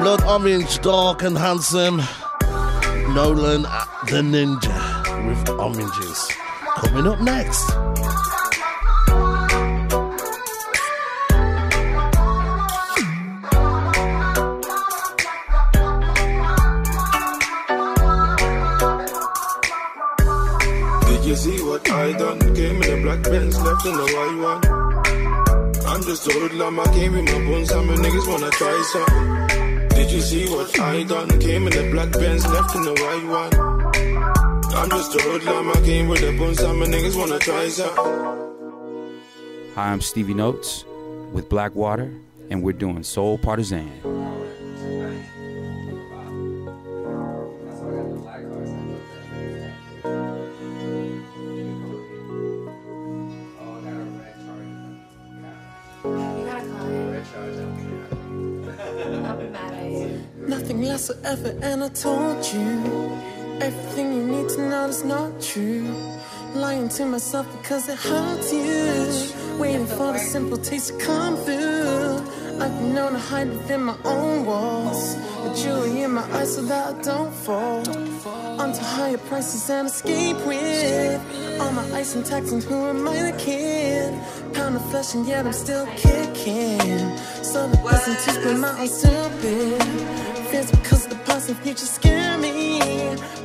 [0.00, 1.96] Blood Orange, Dark and Handsome.
[3.14, 6.30] Nolan the Ninja with Oranges.
[6.76, 7.85] Coming up next.
[22.06, 22.38] I done?
[22.54, 24.62] Came in a black Benz, left in a white one.
[25.88, 29.88] I'm just a hoodlum, I came with my bones, some niggas wanna try something.
[29.88, 31.28] Did you see what I done?
[31.40, 33.52] Came in a black Benz, left in a white one.
[34.76, 38.04] I'm just a hoodlum, I came with the bones, some niggas wanna try something.
[39.74, 40.84] Hi, I'm Stevie Notes
[41.32, 42.12] with Blackwater,
[42.50, 43.90] and we're doing Soul Partisan.
[60.96, 63.12] Lasts forever, and I told you
[63.60, 65.94] everything you need to know is not true.
[66.54, 69.58] Lying to myself because it hurts you.
[69.58, 72.16] Waiting for the simple taste to come through.
[72.62, 75.16] I've been known to hide within my own walls.
[75.16, 77.86] The jewelry in my eyes so that I don't fall.
[78.58, 83.32] Onto higher prices and escape with all my ice and tax and who am I
[83.32, 84.14] the kid?
[84.54, 87.18] Pound of flesh and yet I'm still kicking.
[87.44, 90.35] So the lesson to my own stupid.
[90.50, 92.80] Fears because the past and future scare me.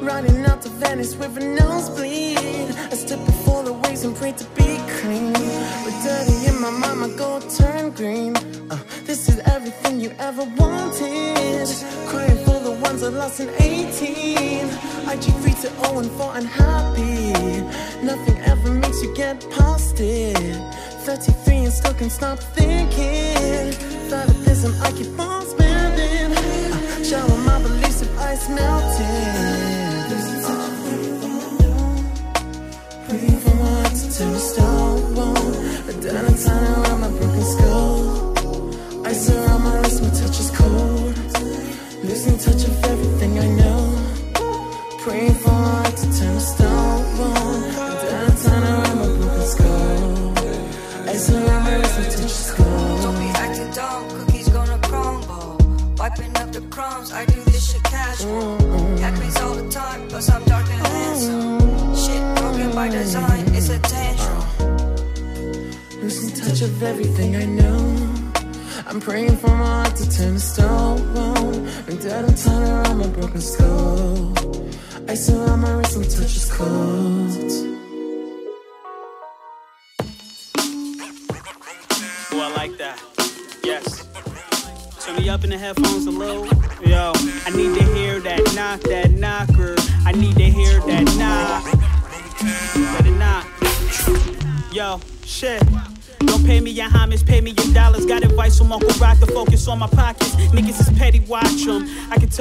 [0.01, 2.37] Riding out to Venice with a nosebleed.
[2.37, 5.33] I step before the waves and pray to be clean.
[5.85, 8.35] With dirty in my mind, my gold turn green.
[8.69, 11.67] Uh, this is everything you ever wanted.
[12.07, 14.67] Crying for the ones I lost in 18.
[15.09, 17.33] IG 3 to 0 and 4 unhappy.
[18.05, 20.37] Nothing ever makes you get past it.
[21.05, 23.73] 33 and still can stop thinking.
[24.09, 25.40] Fanatism, I keep on.
[27.11, 29.01] Shower my beliefs if ice melting.
[33.41, 34.70] For my heart to turn to.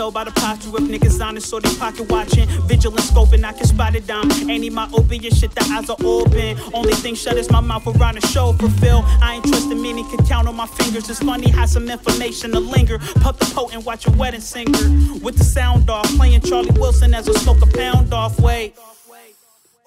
[0.00, 2.48] Tell by the posture if niggas honest so they pocket watching.
[2.66, 4.32] Vigilant scoping, I can spot it down.
[4.32, 6.56] Ain't need my opiate shit, the eyes are open.
[6.72, 9.02] Only thing shut is my mouth around the show fulfill.
[9.20, 11.10] I ain't trusting many, could count on my fingers.
[11.10, 12.98] It's funny how some information to linger.
[13.20, 14.84] Puff the potent, watch a wedding singer.
[15.22, 18.40] With the sound off, playing Charlie Wilson as I smoke a pound off.
[18.40, 18.74] Wait.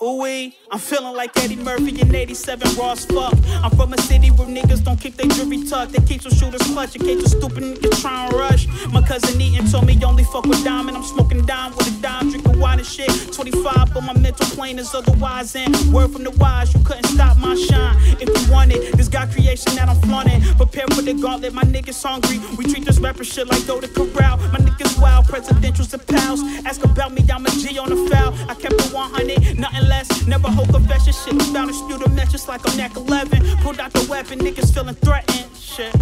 [0.03, 3.33] Ooh, I'm feeling like Eddie Murphy in 87 Ross fuck.
[3.63, 5.93] I'm from a city where niggas don't keep their jewelry tucked.
[5.93, 8.67] They keep some shooters clutch in case a stupid nigga try and rush.
[8.91, 10.97] My cousin Eaton told me only fuck with diamond.
[10.97, 13.09] I'm smoking dime with a dime, drinking wine and shit.
[13.31, 15.55] 25, but my mental plane is otherwise.
[15.55, 17.95] And word from the wise, you couldn't stop my shine.
[18.19, 20.41] If you want it, this God creation that I'm flaunting.
[20.57, 22.39] Prepare for the gauntlet, my niggas hungry.
[22.57, 24.37] We treat this rapper shit like Doda Corral.
[24.51, 26.41] My niggas wild, presidentials and pals.
[26.65, 28.33] Ask about me, I'm a G on the foul.
[28.49, 30.27] I kept it 100, nothing less.
[30.27, 31.39] Never hold confession shit.
[31.39, 33.57] To spew the mess just like I'm neck 11.
[33.63, 35.47] Pulled out the weapon, niggas feeling threatened.
[35.57, 35.95] Shit.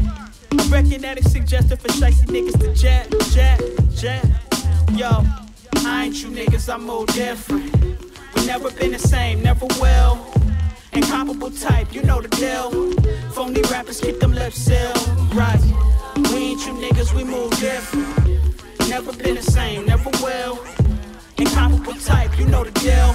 [0.59, 3.59] I reckon that it's suggested for shicey niggas to jet, jet,
[4.01, 4.23] jet.
[4.99, 5.11] Yo,
[5.85, 7.69] I ain't you niggas, I'm more different.
[8.35, 10.13] We never been the same, never will.
[10.93, 12.69] Incomparable type, you know the deal.
[13.31, 14.97] Phony rappers keep them lips sealed,
[15.33, 15.61] right?
[16.31, 18.09] We ain't you niggas, we move different.
[18.89, 20.80] Never been the same, never will.
[21.41, 23.13] Incomparable type, you know the deal.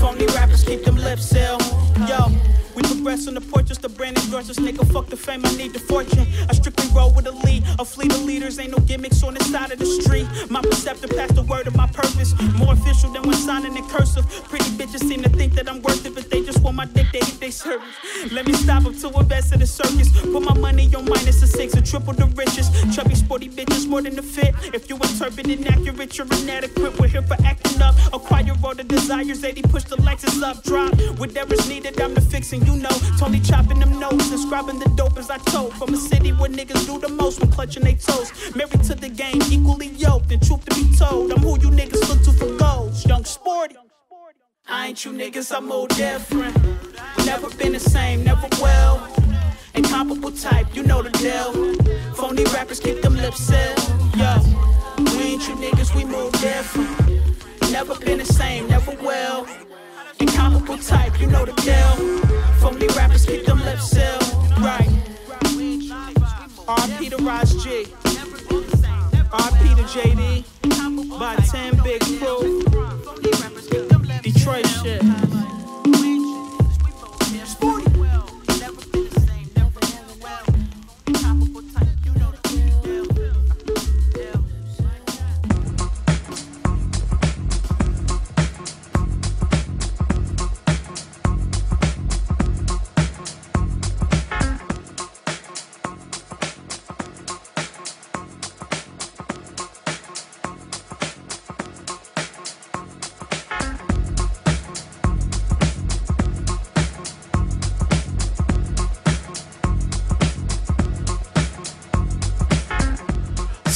[0.00, 1.62] Phony rappers keep them lips sealed.
[2.08, 2.26] Yo,
[2.74, 4.58] we progress on the portraits, the brand endorses.
[4.58, 6.26] Nigga, fuck the fame, I need the fortune.
[6.48, 7.64] I strictly roll with a lead.
[7.78, 10.26] A fleet of leaders, ain't no gimmicks on the side of the street.
[10.50, 12.34] My perceptor passed the word of my purpose.
[12.54, 14.28] More official than when signing in cursive.
[14.48, 17.06] Pretty bitches seem to think that I'm worth it, but they just want my dick,
[17.12, 17.86] they hate they service.
[18.30, 20.08] Let me stop them to invest in the circus.
[20.20, 22.68] Put my money on minus a six and triple the riches.
[22.94, 24.54] Chubby, sporty bitches more than a fit.
[24.72, 26.98] If you interpret inaccurate, you're inadequate.
[26.98, 27.94] We're here for acting up.
[28.12, 30.94] Acquire all the desires, 80 push the Lexus up, drop.
[31.18, 32.96] Whatever's needed, I'm the fixing, you know.
[33.18, 35.74] Tony chopping them notes, inscribing the dope as I told.
[35.74, 38.32] From a city where niggas do the most when clutching they toes.
[38.54, 40.30] Married to the game, equally yoked.
[40.32, 43.06] And truth to be told, I'm who you niggas look to for goals.
[43.06, 43.76] Young sporty.
[44.68, 46.56] I ain't you niggas, I'm more different.
[47.26, 49.02] Never been the same, never will.
[49.74, 51.52] Incomparable type, you know the deal.
[52.14, 53.78] Phony rappers keep them lips sealed.
[54.16, 54.36] Yo,
[55.16, 56.90] we ain't you niggas, we move different.
[57.70, 59.46] Never been the same, never will.
[60.22, 61.96] Incomparable type, you know the deal.
[62.60, 64.22] Phony rappers keep them lips sealed.
[64.60, 64.88] Right.
[66.68, 67.86] RP to Raj G.
[69.32, 71.18] RP to JD.
[71.18, 72.62] By 10 Big Crew.
[74.22, 75.31] Detroit shit.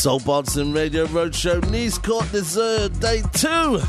[0.07, 3.81] Soul Partisan Radio Roadshow Nice Côte d'Azur Day 2.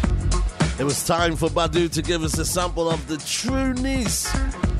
[0.79, 4.33] It was time for Badu to give us a sample of the true Nice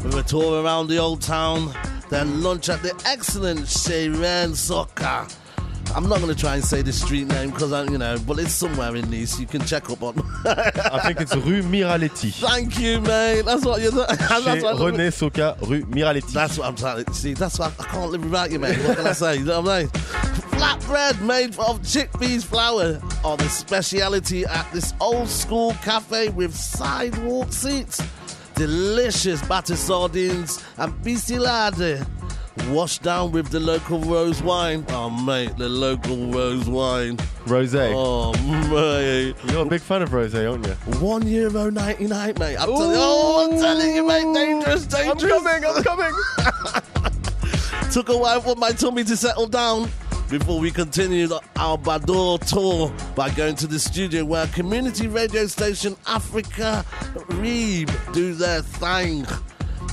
[0.04, 1.72] with a tour around the old town,
[2.10, 5.28] then lunch at the excellent Chez René Socca.
[5.96, 8.40] I'm not going to try and say the street name because I, you know, but
[8.40, 9.40] it's somewhere in Nice.
[9.40, 10.20] You can check up on.
[10.46, 12.34] I think it's Rue Miralhéti.
[12.34, 13.44] Thank you, mate.
[13.44, 13.92] That's what you're.
[13.92, 16.34] That's Chez what René Socca, Rue Miralhéti.
[16.34, 17.36] That's what I'm trying to see.
[17.36, 18.80] That's why I can't live without you, mate.
[18.80, 19.38] What can I say?
[19.38, 20.27] You know what I'm saying?
[20.58, 27.52] Flatbread made of chickpeas flour are the speciality at this old school cafe with sidewalk
[27.54, 28.02] seats.
[28.56, 32.08] Delicious batter sardines and pissaladière.
[32.72, 34.84] Washed down with the local rose wine.
[34.90, 37.18] Oh, mate, the local rose wine.
[37.46, 37.94] Rosé.
[37.94, 38.34] Oh,
[38.72, 39.36] mate.
[39.52, 40.74] You're a big fan of rosé, aren't you?
[41.00, 42.56] One euro ninety nine, mate.
[42.56, 45.22] I'm telling oh, I'm telling you, mate, dangerous, dangerous.
[45.22, 46.14] I'm coming, I'm coming.
[47.92, 49.88] Took a while for my tummy to settle down
[50.30, 55.96] before we continued our Bador tour by going to the studio where community radio station
[56.06, 59.26] Africa Reeb do their thing.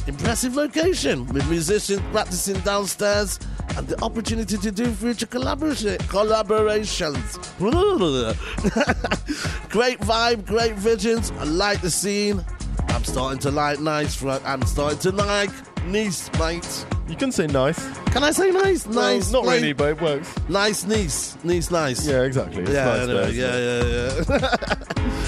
[0.07, 3.39] Impressive location with musicians practicing downstairs
[3.77, 7.39] and the opportunity to do future collaboration, collaborations.
[9.71, 11.31] great vibe, great visions.
[11.39, 12.45] I like the scene.
[12.89, 14.23] I'm starting to like nice.
[14.23, 15.51] I'm starting to like
[15.87, 16.87] Nice, mate.
[17.09, 17.79] You can say nice.
[18.07, 18.87] Can I say nice?
[18.87, 19.31] Well, Nice.
[19.31, 20.35] not really, but it works.
[20.49, 21.37] Nice niece.
[21.45, 22.07] Niece nice.
[22.07, 22.63] Yeah, exactly.
[22.63, 23.49] It's yeah, nice anyway, there,
[23.83, 24.49] isn't yeah, yeah,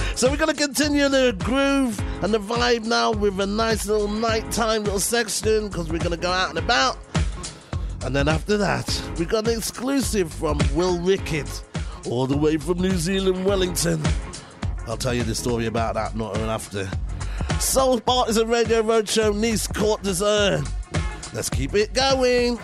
[0.01, 0.15] yeah.
[0.15, 4.09] so we're going to continue the groove and the vibe now with a nice little
[4.09, 6.97] nighttime little section because we're going to go out and about.
[8.03, 11.63] And then after that, we got an exclusive from Will Rickett,
[12.09, 14.01] all the way from New Zealand, Wellington.
[14.87, 16.89] I'll tell you the story about that not long after.
[17.61, 20.63] Soul Partisan Radio Roadshow, Nice Côte d'Azur.
[21.33, 22.59] Let's keep it going.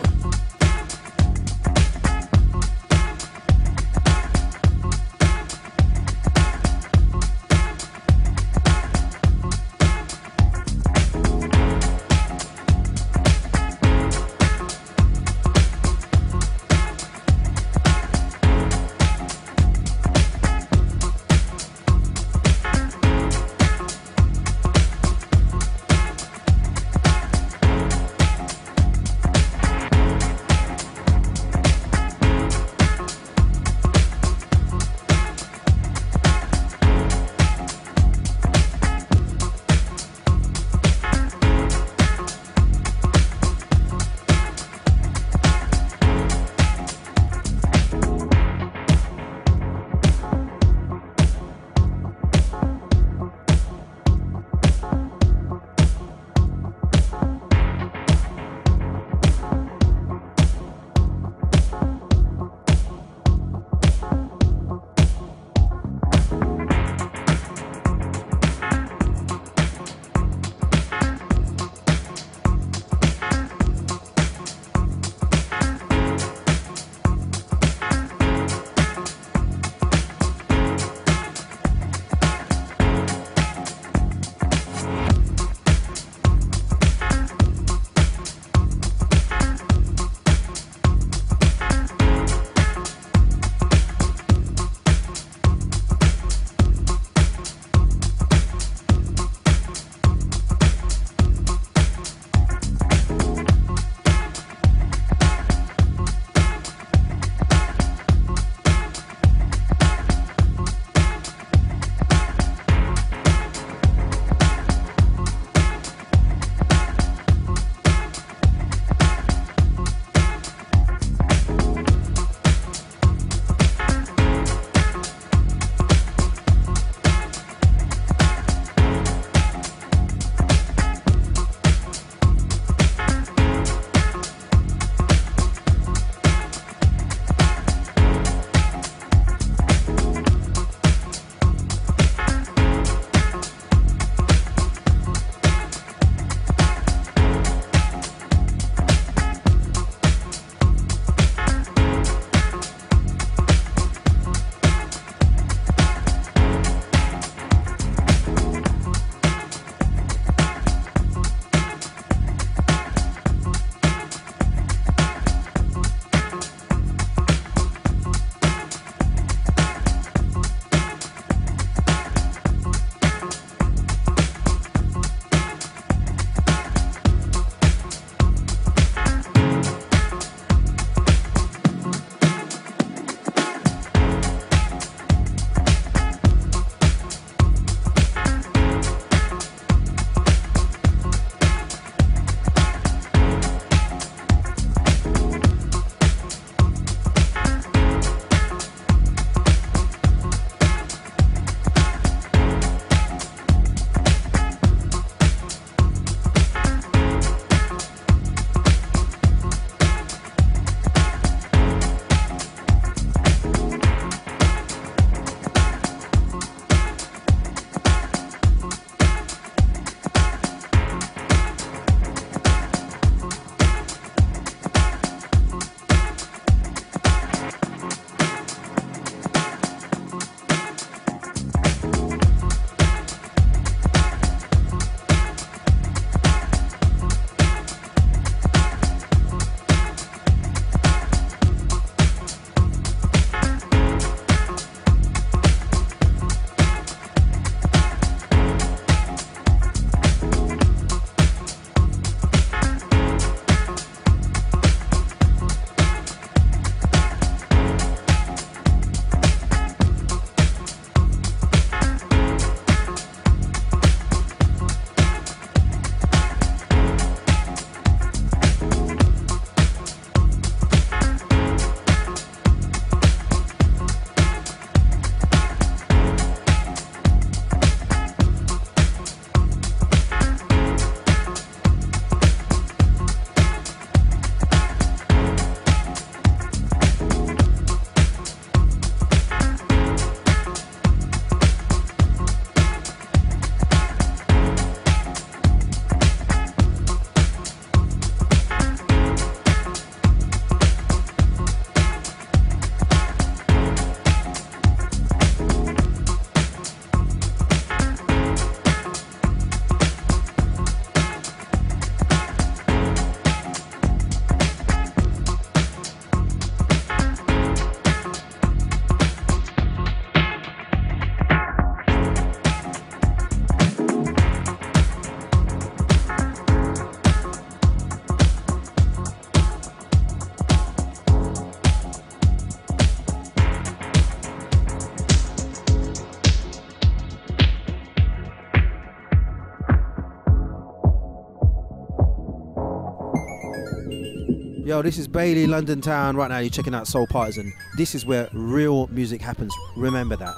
[344.73, 346.15] Yo, this is Bailey, London Town.
[346.15, 347.53] Right now, you're checking out Soul Partisan.
[347.77, 349.53] This is where real music happens.
[349.75, 350.33] Remember that.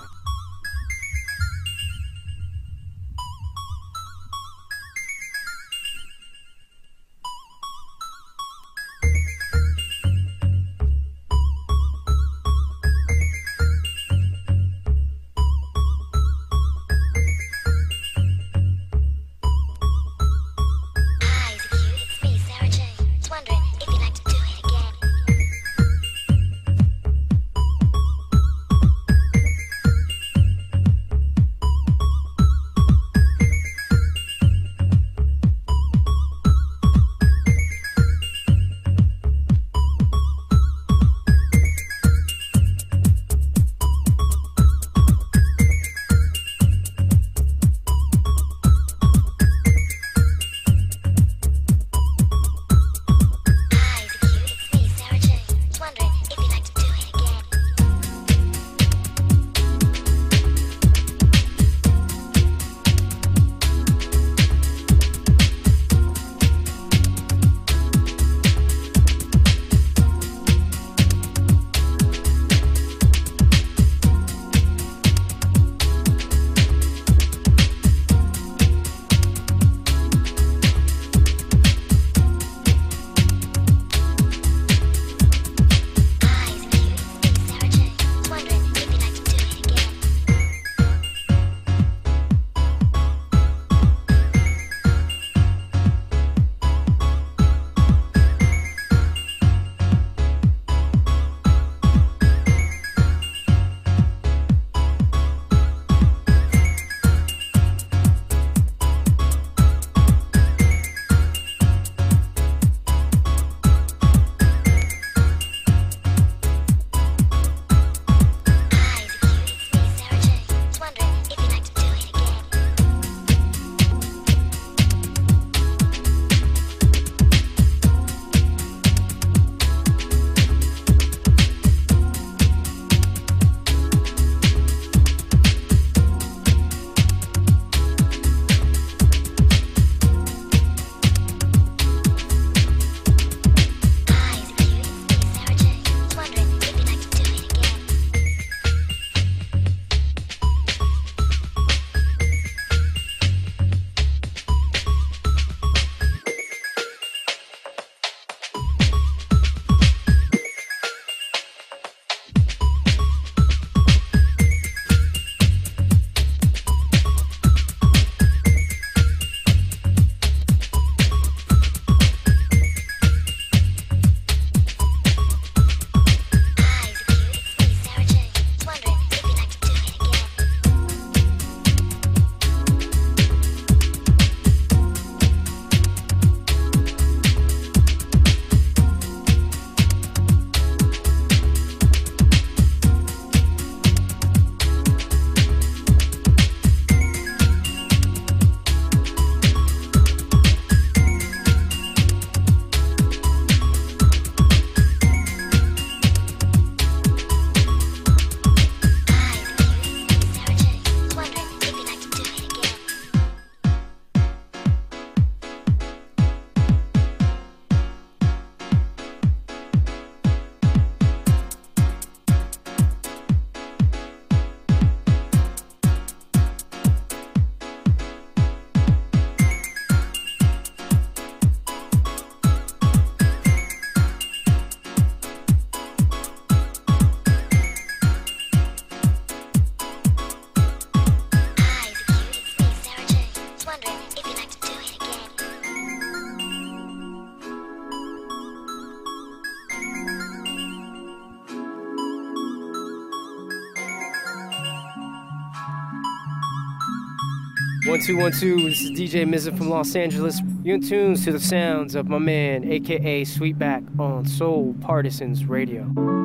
[257.95, 258.69] One two one two.
[258.69, 260.41] This is DJ Mizza from Los Angeles.
[260.65, 266.24] You're in tune to the sounds of my man, aka Sweetback, on Soul Partisans Radio.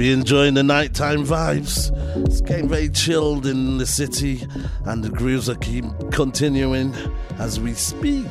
[0.00, 1.90] You're enjoying the nighttime vibes.
[2.26, 4.42] It's getting very chilled in the city,
[4.86, 6.94] and the grooves are keep continuing
[7.38, 8.26] as we speak.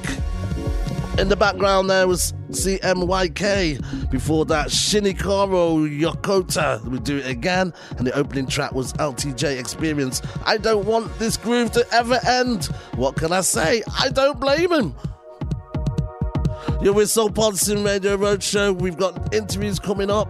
[1.20, 4.10] In the background there was CMYK.
[4.10, 6.84] Before that, Shinikoro Yokota.
[6.86, 7.72] We do it again.
[7.98, 10.24] And the opening track was LTJ Experience.
[10.46, 12.66] I don't want this groove to ever end.
[12.96, 13.84] What can I say?
[14.00, 14.96] I don't blame him.
[16.82, 18.74] You're with Soul Partisan Radio Roadshow.
[18.80, 20.29] We've got interviews coming up.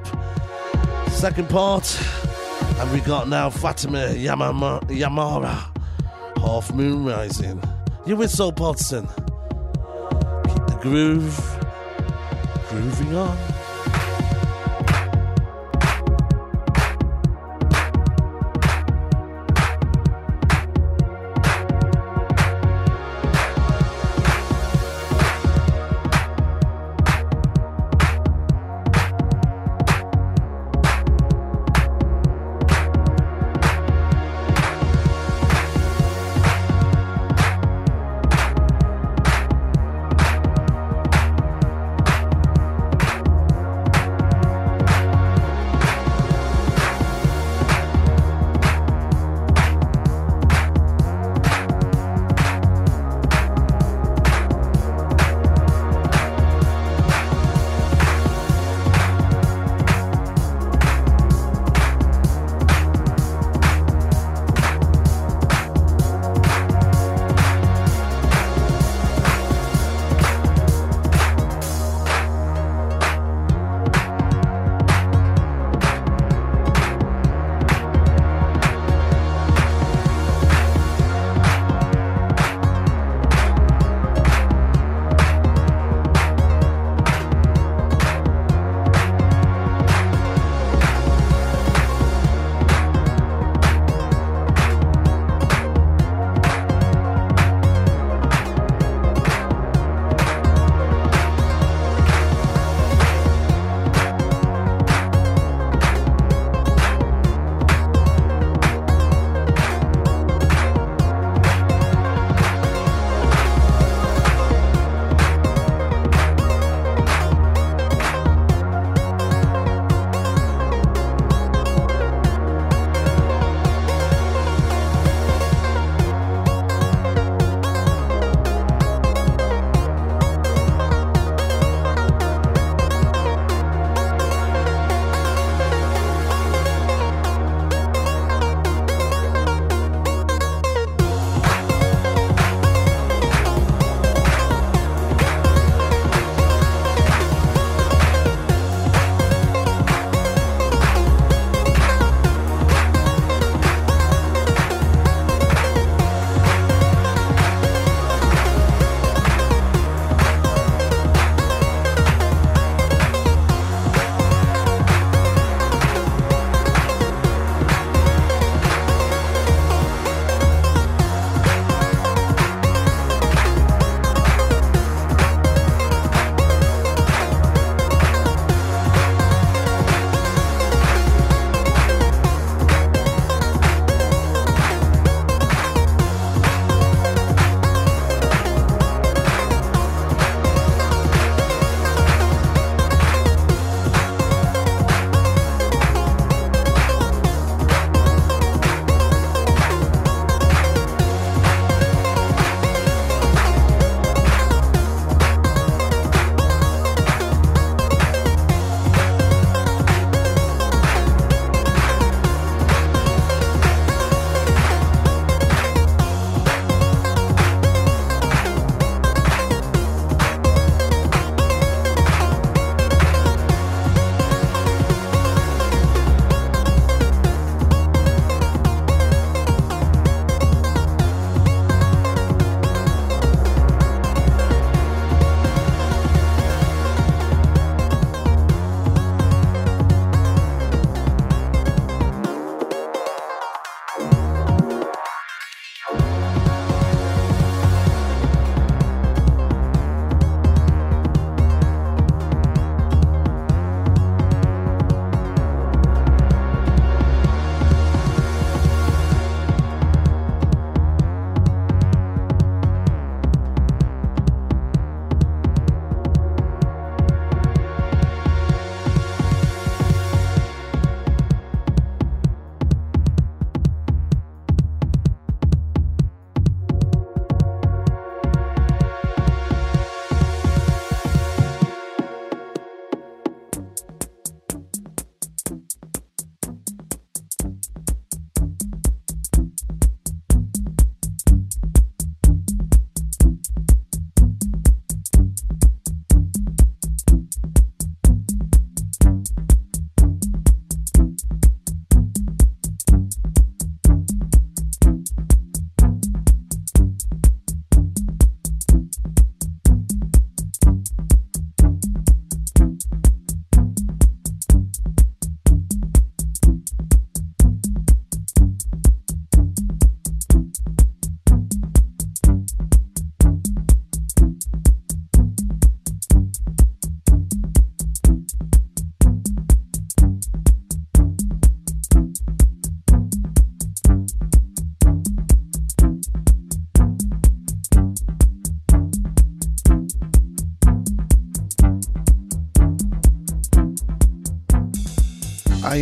[1.19, 1.99] Second part.
[2.79, 5.69] And we got now Fatima Yamama, Yamara.
[6.39, 7.61] Half Moon Rising.
[8.05, 9.05] You're with Soul Partisan.
[9.05, 11.37] Keep the groove
[12.69, 13.48] grooving on.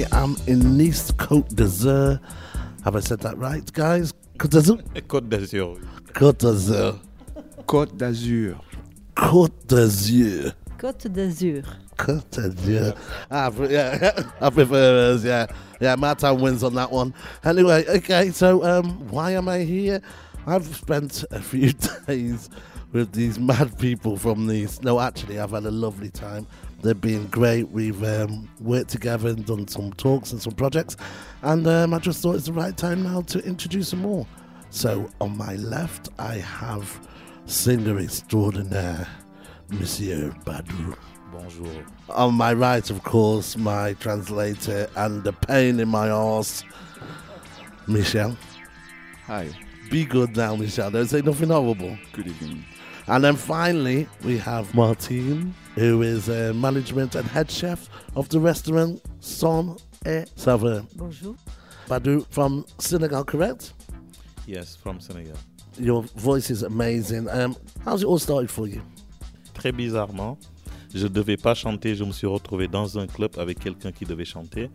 [0.04, 2.20] I am in Nice, Côte d'Azur.
[2.84, 4.14] Have I said that right, guys?
[4.38, 4.78] Côte d'Azur?
[5.08, 5.80] Côte d'Azur.
[6.14, 7.00] Côte d'Azur.
[7.66, 8.62] Côte d'Azur.
[9.16, 10.52] Côte d'Azur.
[10.78, 11.64] Côte d'Azur.
[11.98, 12.94] Côte d'Azur.
[13.32, 14.12] Ah, pre- yeah,
[14.42, 15.48] I prefer us, yeah.
[15.82, 17.14] Yeah, my time wins on that one.
[17.44, 20.02] Anyway, okay, so um, why am I here?
[20.46, 21.72] I've spent a few
[22.08, 22.50] days
[22.94, 24.82] with these mad people from these.
[24.84, 26.46] No, actually, I've had a lovely time.
[26.82, 27.70] They've been great.
[27.70, 30.96] We've um, worked together and done some talks and some projects.
[31.42, 34.28] And um, I just thought it's the right time now to introduce them all.
[34.70, 37.00] So, on my left, I have
[37.46, 39.08] singer extraordinaire,
[39.70, 40.96] Monsieur Badou.
[41.32, 41.86] Bonjour.
[42.10, 46.64] On my right, of course, my translator and the pain in my arse,
[47.88, 48.38] Michel.
[49.26, 49.50] Hi.
[49.90, 50.92] Be good now, Michel.
[50.92, 51.98] Don't say nothing horrible.
[52.12, 52.66] Good evening.
[53.08, 58.40] And then finally, we have Martine, who is a management and head chef of the
[58.40, 60.84] restaurant Son et Saveur.
[60.96, 61.36] Bonjour.
[61.88, 63.74] Badou from Senegal, correct?
[64.48, 65.38] Yes, from Senegal.
[65.78, 67.30] Your voice is amazing.
[67.30, 67.56] Um,
[67.86, 68.82] how's it all started for you?
[69.54, 70.38] Très bizarrement,
[70.94, 74.26] je devais pas chanter, je me suis retrouvé dans un club avec quelqu'un qui devait
[74.26, 74.70] chanter.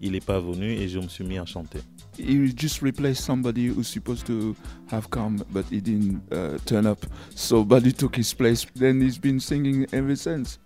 [0.00, 1.80] Il n'est pas venu et je me suis mis à chanter.
[2.18, 4.54] He just replaced somebody who's supposed to
[4.90, 7.04] have come, but he didn't uh, turn up.
[7.34, 8.66] So Buddy took his place.
[8.74, 10.58] Then he's been singing ever since.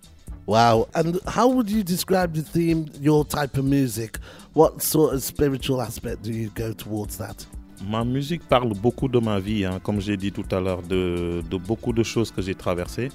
[0.47, 0.89] Wow.
[0.95, 4.19] And how would you describe the theme, your type of music?
[4.53, 7.47] What sort of spiritual aspect do you go towards that?
[7.89, 11.43] Ma musique parle beaucoup de ma vie, hein, comme j'ai dit tout à l'heure, de,
[11.49, 13.11] de beaucoup de choses que j'ai traversées.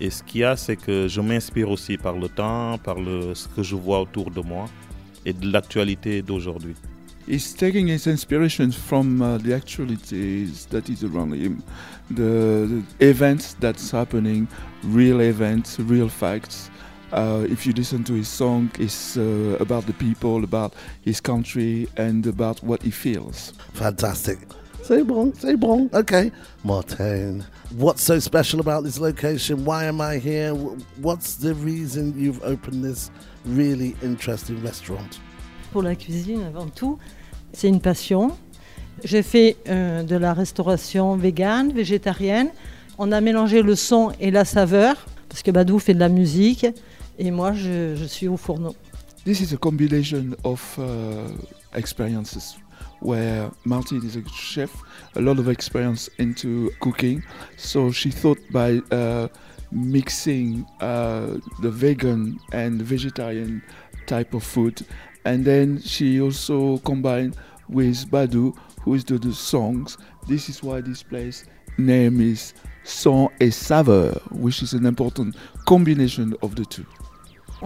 [0.00, 3.34] Et ce qu'il y a, c'est que je m'inspire aussi par le temps, par le,
[3.34, 4.66] ce que je vois autour de moi
[5.26, 6.74] et de l'actualité d'aujourd'hui.
[7.26, 11.62] He's taking his inspiration from uh, the actualities that is around him,
[12.10, 14.46] the, the events that's happening,
[14.82, 16.70] real events, real facts.
[17.12, 21.88] Uh, if you listen to his song, it's uh, about the people, about his country,
[21.96, 23.54] and about what he feels.
[23.72, 24.38] Fantastic.
[24.86, 25.88] C'est bon, c'est bon.
[25.94, 26.30] Okay.
[26.62, 27.38] Martin,
[27.78, 29.64] what's so special about this location?
[29.64, 30.52] Why am I here?
[30.54, 33.10] Wh- What's the reason you've opened this
[33.46, 35.20] really interesting restaurant?
[35.72, 36.98] Pour la cuisine, avant tout,
[37.54, 38.32] c'est une passion.
[39.04, 42.50] J'ai fait euh, de la restauration végane, végétarienne.
[42.98, 44.96] On a mélangé le son et la saveur,
[45.30, 46.66] parce que Badou fait de la musique,
[47.18, 48.74] et moi, je, je suis au fourneau.
[49.24, 50.82] This is a combination of uh,
[51.74, 52.56] experiences
[53.04, 54.82] where Martin is a chef,
[55.14, 57.22] a lot of experience into cooking.
[57.56, 59.28] So she thought by uh,
[59.70, 63.62] mixing uh, the vegan and vegetarian
[64.06, 64.86] type of food,
[65.26, 67.36] and then she also combined
[67.68, 69.98] with Badou, who is the, the songs.
[70.26, 71.44] This is why this place
[71.76, 72.54] name is
[72.84, 75.36] Son et Saveur, which is an important
[75.66, 76.86] combination of the two.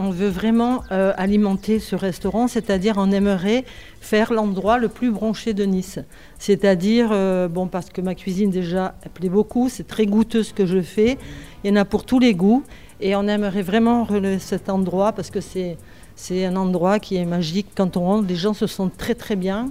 [0.01, 3.65] On veut vraiment euh, alimenter ce restaurant, c'est-à-dire on aimerait
[4.01, 5.99] faire l'endroit le plus branché de Nice.
[6.39, 10.55] C'est-à-dire, euh, bon, parce que ma cuisine déjà elle plaît beaucoup, c'est très goûteux ce
[10.55, 11.19] que je fais,
[11.65, 12.62] il y en a pour tous les goûts,
[13.01, 15.77] et on aimerait vraiment relever cet endroit parce que c'est
[16.15, 17.66] c'est un endroit qui est magique.
[17.77, 19.69] Quand on rentre, les gens se sentent très très bien,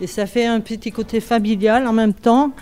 [0.00, 2.52] et ça fait un petit côté familial en même temps.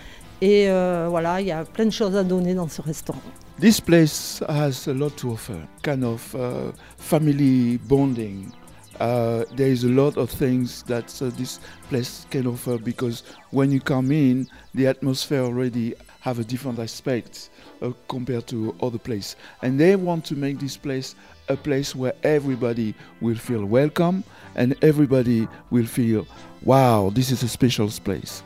[0.41, 3.21] Et euh, voilà, il y a plein de choses à donner dans ce restaurant.
[3.57, 8.53] This place has a lot to offer, kind of uh, family bonding.
[8.99, 13.71] Uh, there is a lot of things that uh, this place can offer because when
[13.71, 17.51] you come in, the atmosphere already have a different aspect
[17.81, 19.37] uh, compared to other places.
[19.63, 21.15] and they want to make this place
[21.49, 24.25] a place where everybody will feel welcome
[24.57, 26.27] and everybody will feel,
[26.65, 28.43] wow, this is a special place.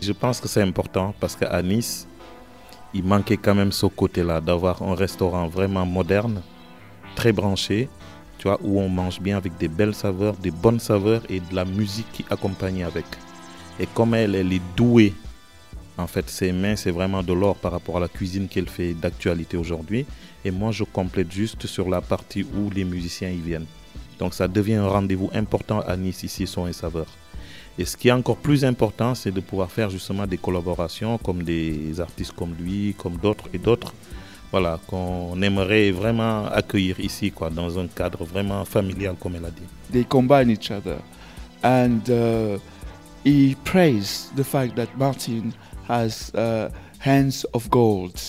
[0.00, 2.06] Je pense que c'est important parce qu'à Nice,
[2.94, 6.40] il manquait quand même ce côté-là, d'avoir un restaurant vraiment moderne,
[7.16, 7.88] très branché,
[8.38, 11.54] tu vois, où on mange bien avec des belles saveurs, des bonnes saveurs et de
[11.54, 13.04] la musique qui accompagne avec.
[13.80, 15.12] Et comme elle, est douée,
[15.98, 18.94] en fait, ses mains, c'est vraiment de l'or par rapport à la cuisine qu'elle fait
[18.94, 20.06] d'actualité aujourd'hui.
[20.44, 23.66] Et moi, je complète juste sur la partie où les musiciens y viennent.
[24.18, 27.06] Donc ça devient un rendez-vous important à Nice, ici, son et saveur.
[27.78, 31.42] Et ce qui est encore plus important, c'est de pouvoir faire justement des collaborations comme
[31.42, 33.92] des artistes comme lui, comme d'autres et d'autres,
[34.52, 39.50] voilà, qu'on aimerait vraiment accueillir ici, quoi, dans un cadre vraiment familial, comme elle a
[39.50, 39.62] dit.
[39.90, 40.98] they combine each other.
[41.62, 42.58] And uh,
[43.24, 45.54] he praised the fact that Martin
[45.88, 46.68] has uh,
[46.98, 48.20] hands of gold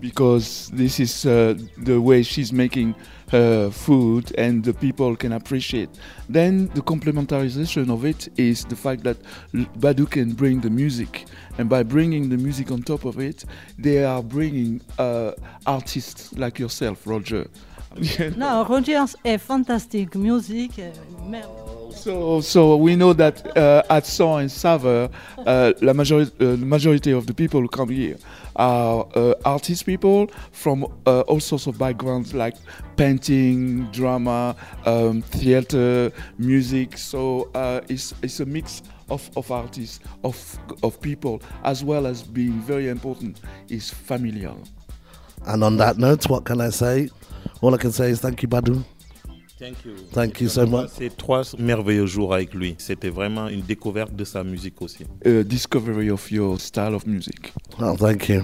[0.00, 2.94] because this is uh, the way she's making
[3.30, 5.88] her food and the people can appreciate.
[6.28, 9.18] Then the complementarization of it is the fact that
[9.52, 11.26] Badou can bring the music,
[11.58, 13.44] and by bringing the music on top of it,
[13.78, 15.32] they are bringing uh,
[15.66, 17.46] artists like yourself, Roger,
[18.36, 20.14] Non, Rogers fantastique.
[20.14, 20.92] Musique, euh,
[21.28, 21.48] merde.
[21.92, 26.56] So, so we know that uh, at Son and Saveur, uh, la majority, uh, the
[26.56, 28.16] majority of the people who come here
[28.56, 32.56] are uh, artist people from uh, all sorts of backgrounds, like
[32.96, 34.56] painting, drama,
[34.86, 36.98] um, theater, music.
[36.98, 42.22] So uh, it's it's a mix of, of artists, of of people, as well as
[42.22, 44.58] being very important is familial.
[45.46, 47.08] And on that note, what can I say?
[47.62, 48.84] All I can say is thank you, Badou.
[49.60, 49.92] Thank you.
[50.10, 50.88] Thank you so much.
[50.96, 52.76] C'est trois merveilleux jours avec lui.
[52.78, 55.04] C'était vraiment une découverte de sa musique aussi.
[55.22, 57.52] A discovery of your style of music.
[57.78, 58.42] Oh, thank you.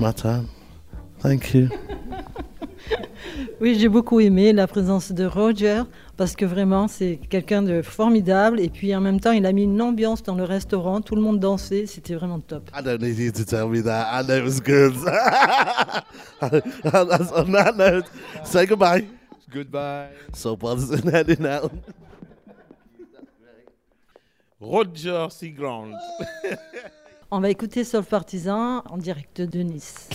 [0.00, 0.46] My time.
[1.20, 1.68] Thank you.
[3.60, 5.82] Oui, j'ai beaucoup aimé la présence de Roger
[6.16, 9.62] parce que vraiment c'est quelqu'un de formidable et puis en même temps il a mis
[9.62, 12.70] une ambiance dans le restaurant, tout le monde dansait, c'était vraiment top.
[12.76, 14.08] I don't need you to tell me that.
[14.12, 14.94] I know it was good.
[16.40, 18.04] That's on that note,
[18.44, 19.06] say goodbye.
[19.54, 20.08] Goodbye.
[20.32, 21.70] So partisan heading out.
[24.60, 25.94] Roger Seaground.
[27.30, 30.08] On va écouter Soul Partisan en direct de Nice.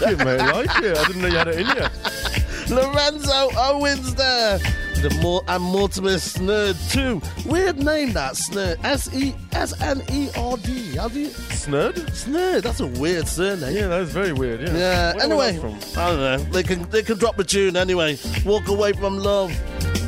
[0.00, 0.38] Like it, mate.
[0.38, 0.96] Like it.
[0.96, 2.74] I didn't know you had it in you.
[2.74, 4.58] Lorenzo Owens there.
[5.02, 7.20] The more and Mortimer Snerd too.
[7.48, 8.82] Weird name that Snerd.
[8.84, 10.96] S E S N E R D.
[10.96, 11.94] How do you Snerd?
[12.10, 12.62] Snerd.
[12.62, 13.74] That's a weird surname.
[13.74, 14.60] Yeah, that is very weird.
[14.60, 14.76] Yeah.
[14.76, 15.14] Yeah.
[15.14, 15.58] Where anyway,
[15.96, 16.38] I don't know.
[16.38, 18.16] They can they can drop a tune anyway.
[18.44, 19.52] Walk away from love.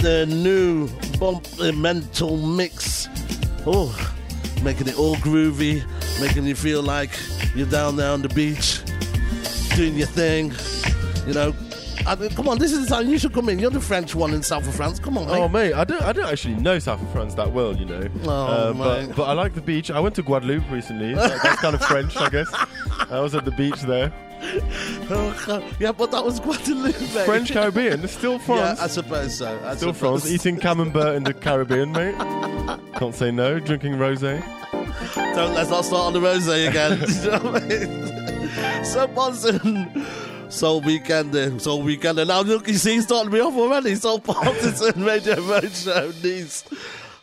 [0.00, 0.88] The new
[1.18, 3.08] bump the mental mix.
[3.66, 3.90] Oh,
[4.62, 5.82] making it all groovy,
[6.20, 7.10] making you feel like
[7.56, 8.80] you're down there on the beach,
[9.74, 10.52] doing your thing.
[11.26, 11.54] You know.
[12.06, 13.58] I mean, come on, this is the time you should come in.
[13.58, 14.98] You're the French one in south of France.
[14.98, 15.38] Come on, mate.
[15.38, 18.06] Oh mate, I don't I don't actually know South of France that well, you know.
[18.24, 19.90] Oh, Uh, but but I like the beach.
[19.90, 21.14] I went to Guadeloupe recently.
[21.14, 22.48] That- that's kind of French, I guess.
[23.10, 24.12] I was at the beach there.
[25.10, 27.00] Oh, yeah, but that was Guadeloupe.
[27.00, 27.24] mate.
[27.24, 28.78] French Caribbean, it's still France.
[28.78, 29.58] Yeah, I suppose so.
[29.64, 30.22] I Still suppose.
[30.24, 30.34] France.
[30.34, 32.14] Eating camembert in the Caribbean, mate.
[32.96, 33.58] Can't say no.
[33.58, 34.42] Drinking rosé.
[35.34, 36.98] Don't let's not start on the rose again.
[38.84, 40.06] You know what I mean?
[40.50, 42.16] so Weekend, Weekend.
[42.28, 43.94] Now look, see, he's starting me off already.
[43.94, 46.64] Soul Partisan Radio Roadshow Nice.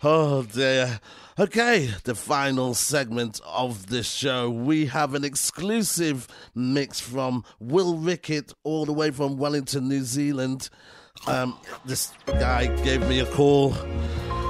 [0.01, 0.99] Oh dear.
[1.39, 4.49] Okay, the final segment of this show.
[4.49, 10.69] We have an exclusive mix from Will Ricketts, all the way from Wellington, New Zealand.
[11.27, 13.71] Um, this guy gave me a call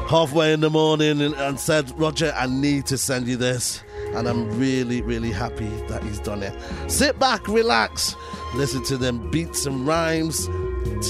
[0.07, 3.83] halfway in the morning and, and said, Roger, I need to send you this.
[4.15, 6.53] And I'm really, really happy that he's done it.
[6.87, 8.15] Sit back, relax,
[8.55, 10.47] listen to them beats and rhymes,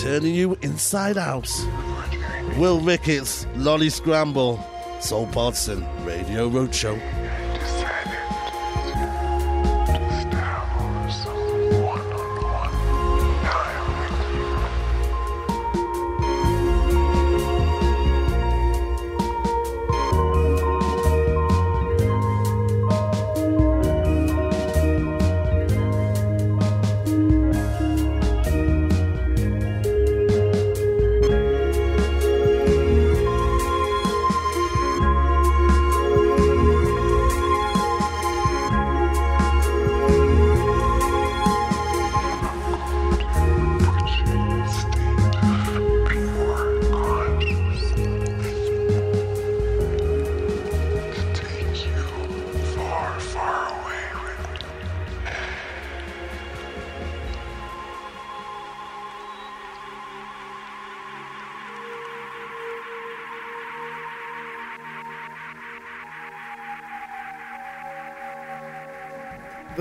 [0.01, 1.49] turning you inside out.
[2.57, 4.63] Will Ricketts, Lolly Scramble,
[4.99, 6.99] Soul Partisan, Radio Roadshow.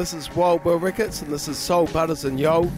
[0.01, 2.73] This is Wild Bill Ricketts, and this is Soul Butters and Yo.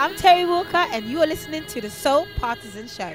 [0.00, 3.12] I'm Terry Walker, and you are listening to the Soul Partisan Show.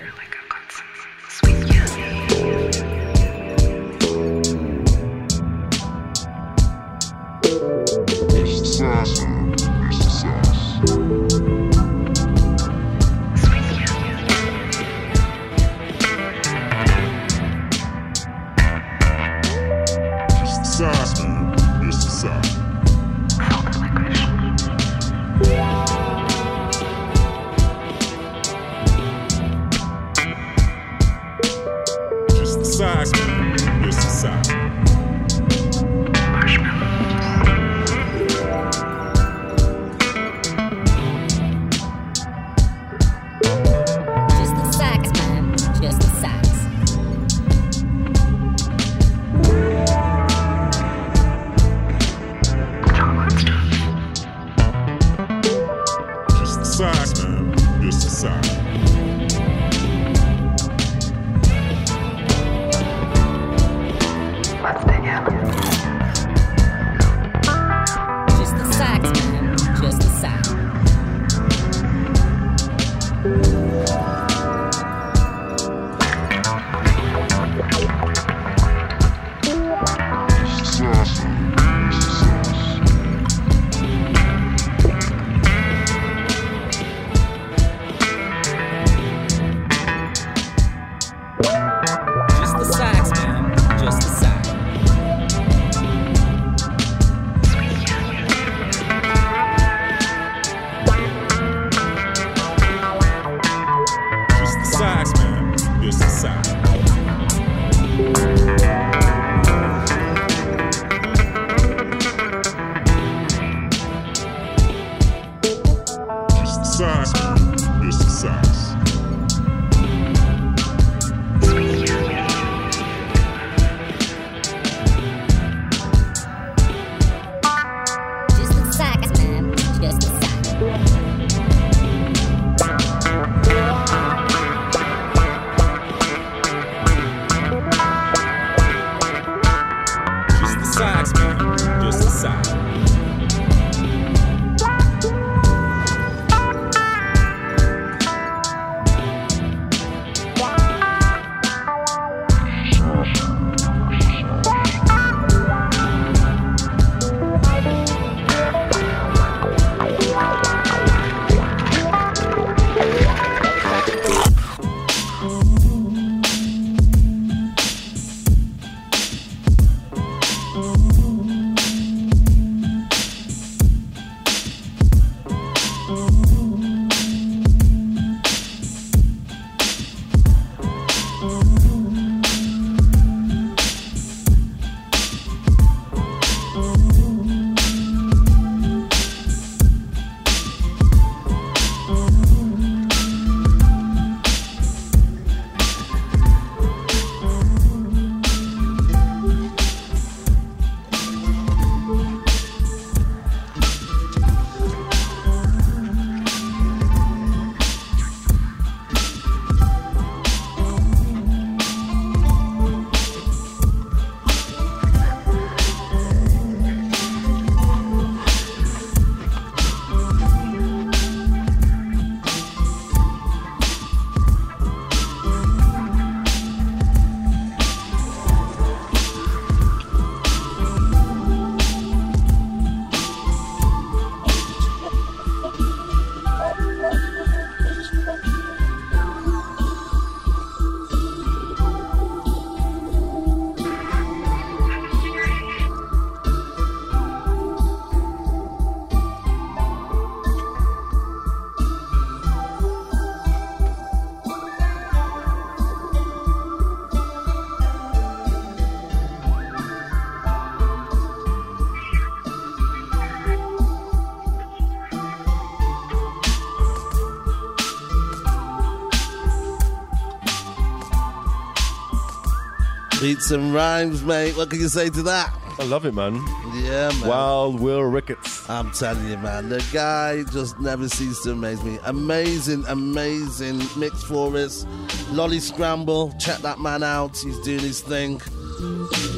[273.15, 274.35] Beats and rhymes, mate.
[274.35, 275.33] What can you say to that?
[275.57, 276.15] I love it, man.
[276.53, 277.07] Yeah, man.
[277.07, 278.49] Wild Will Ricketts.
[278.49, 279.47] I'm telling you, man.
[279.47, 281.79] The guy just never ceases to amaze me.
[281.85, 284.65] Amazing, amazing mix for us.
[285.11, 286.13] Lolly Scramble.
[286.19, 287.17] Check that man out.
[287.17, 288.19] He's doing his thing.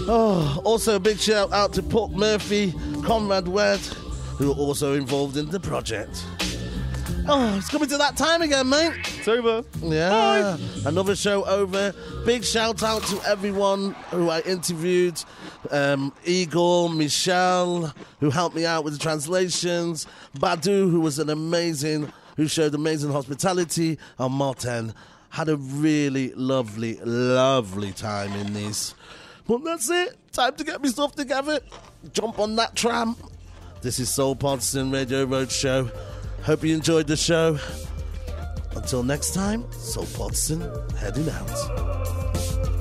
[0.07, 3.79] Oh, also a big shout out to Pork Murphy, Conrad Wed,
[4.37, 6.23] who are also involved in the project.
[7.27, 8.93] Oh, it's coming to that time again, mate.
[9.27, 9.63] It's over.
[9.83, 10.55] Yeah.
[10.85, 11.93] Another show over.
[12.25, 15.21] Big shout out to everyone who I interviewed.
[15.69, 20.07] Um, Igor, Michelle, who helped me out with the translations.
[20.37, 23.99] Badou, who was an amazing, who showed amazing hospitality.
[24.17, 24.93] And Martin
[25.27, 28.95] had a really lovely, lovely time in Nice.
[29.45, 30.15] But that's it.
[30.31, 31.59] Time to get me stuff together.
[32.13, 33.17] Jump on that tram.
[33.81, 35.91] This is Soul Partisan Radio Roadshow.
[36.43, 37.59] Hope you enjoyed the show.
[38.77, 40.61] Until next time, Soap Watson
[40.99, 42.76] heading out.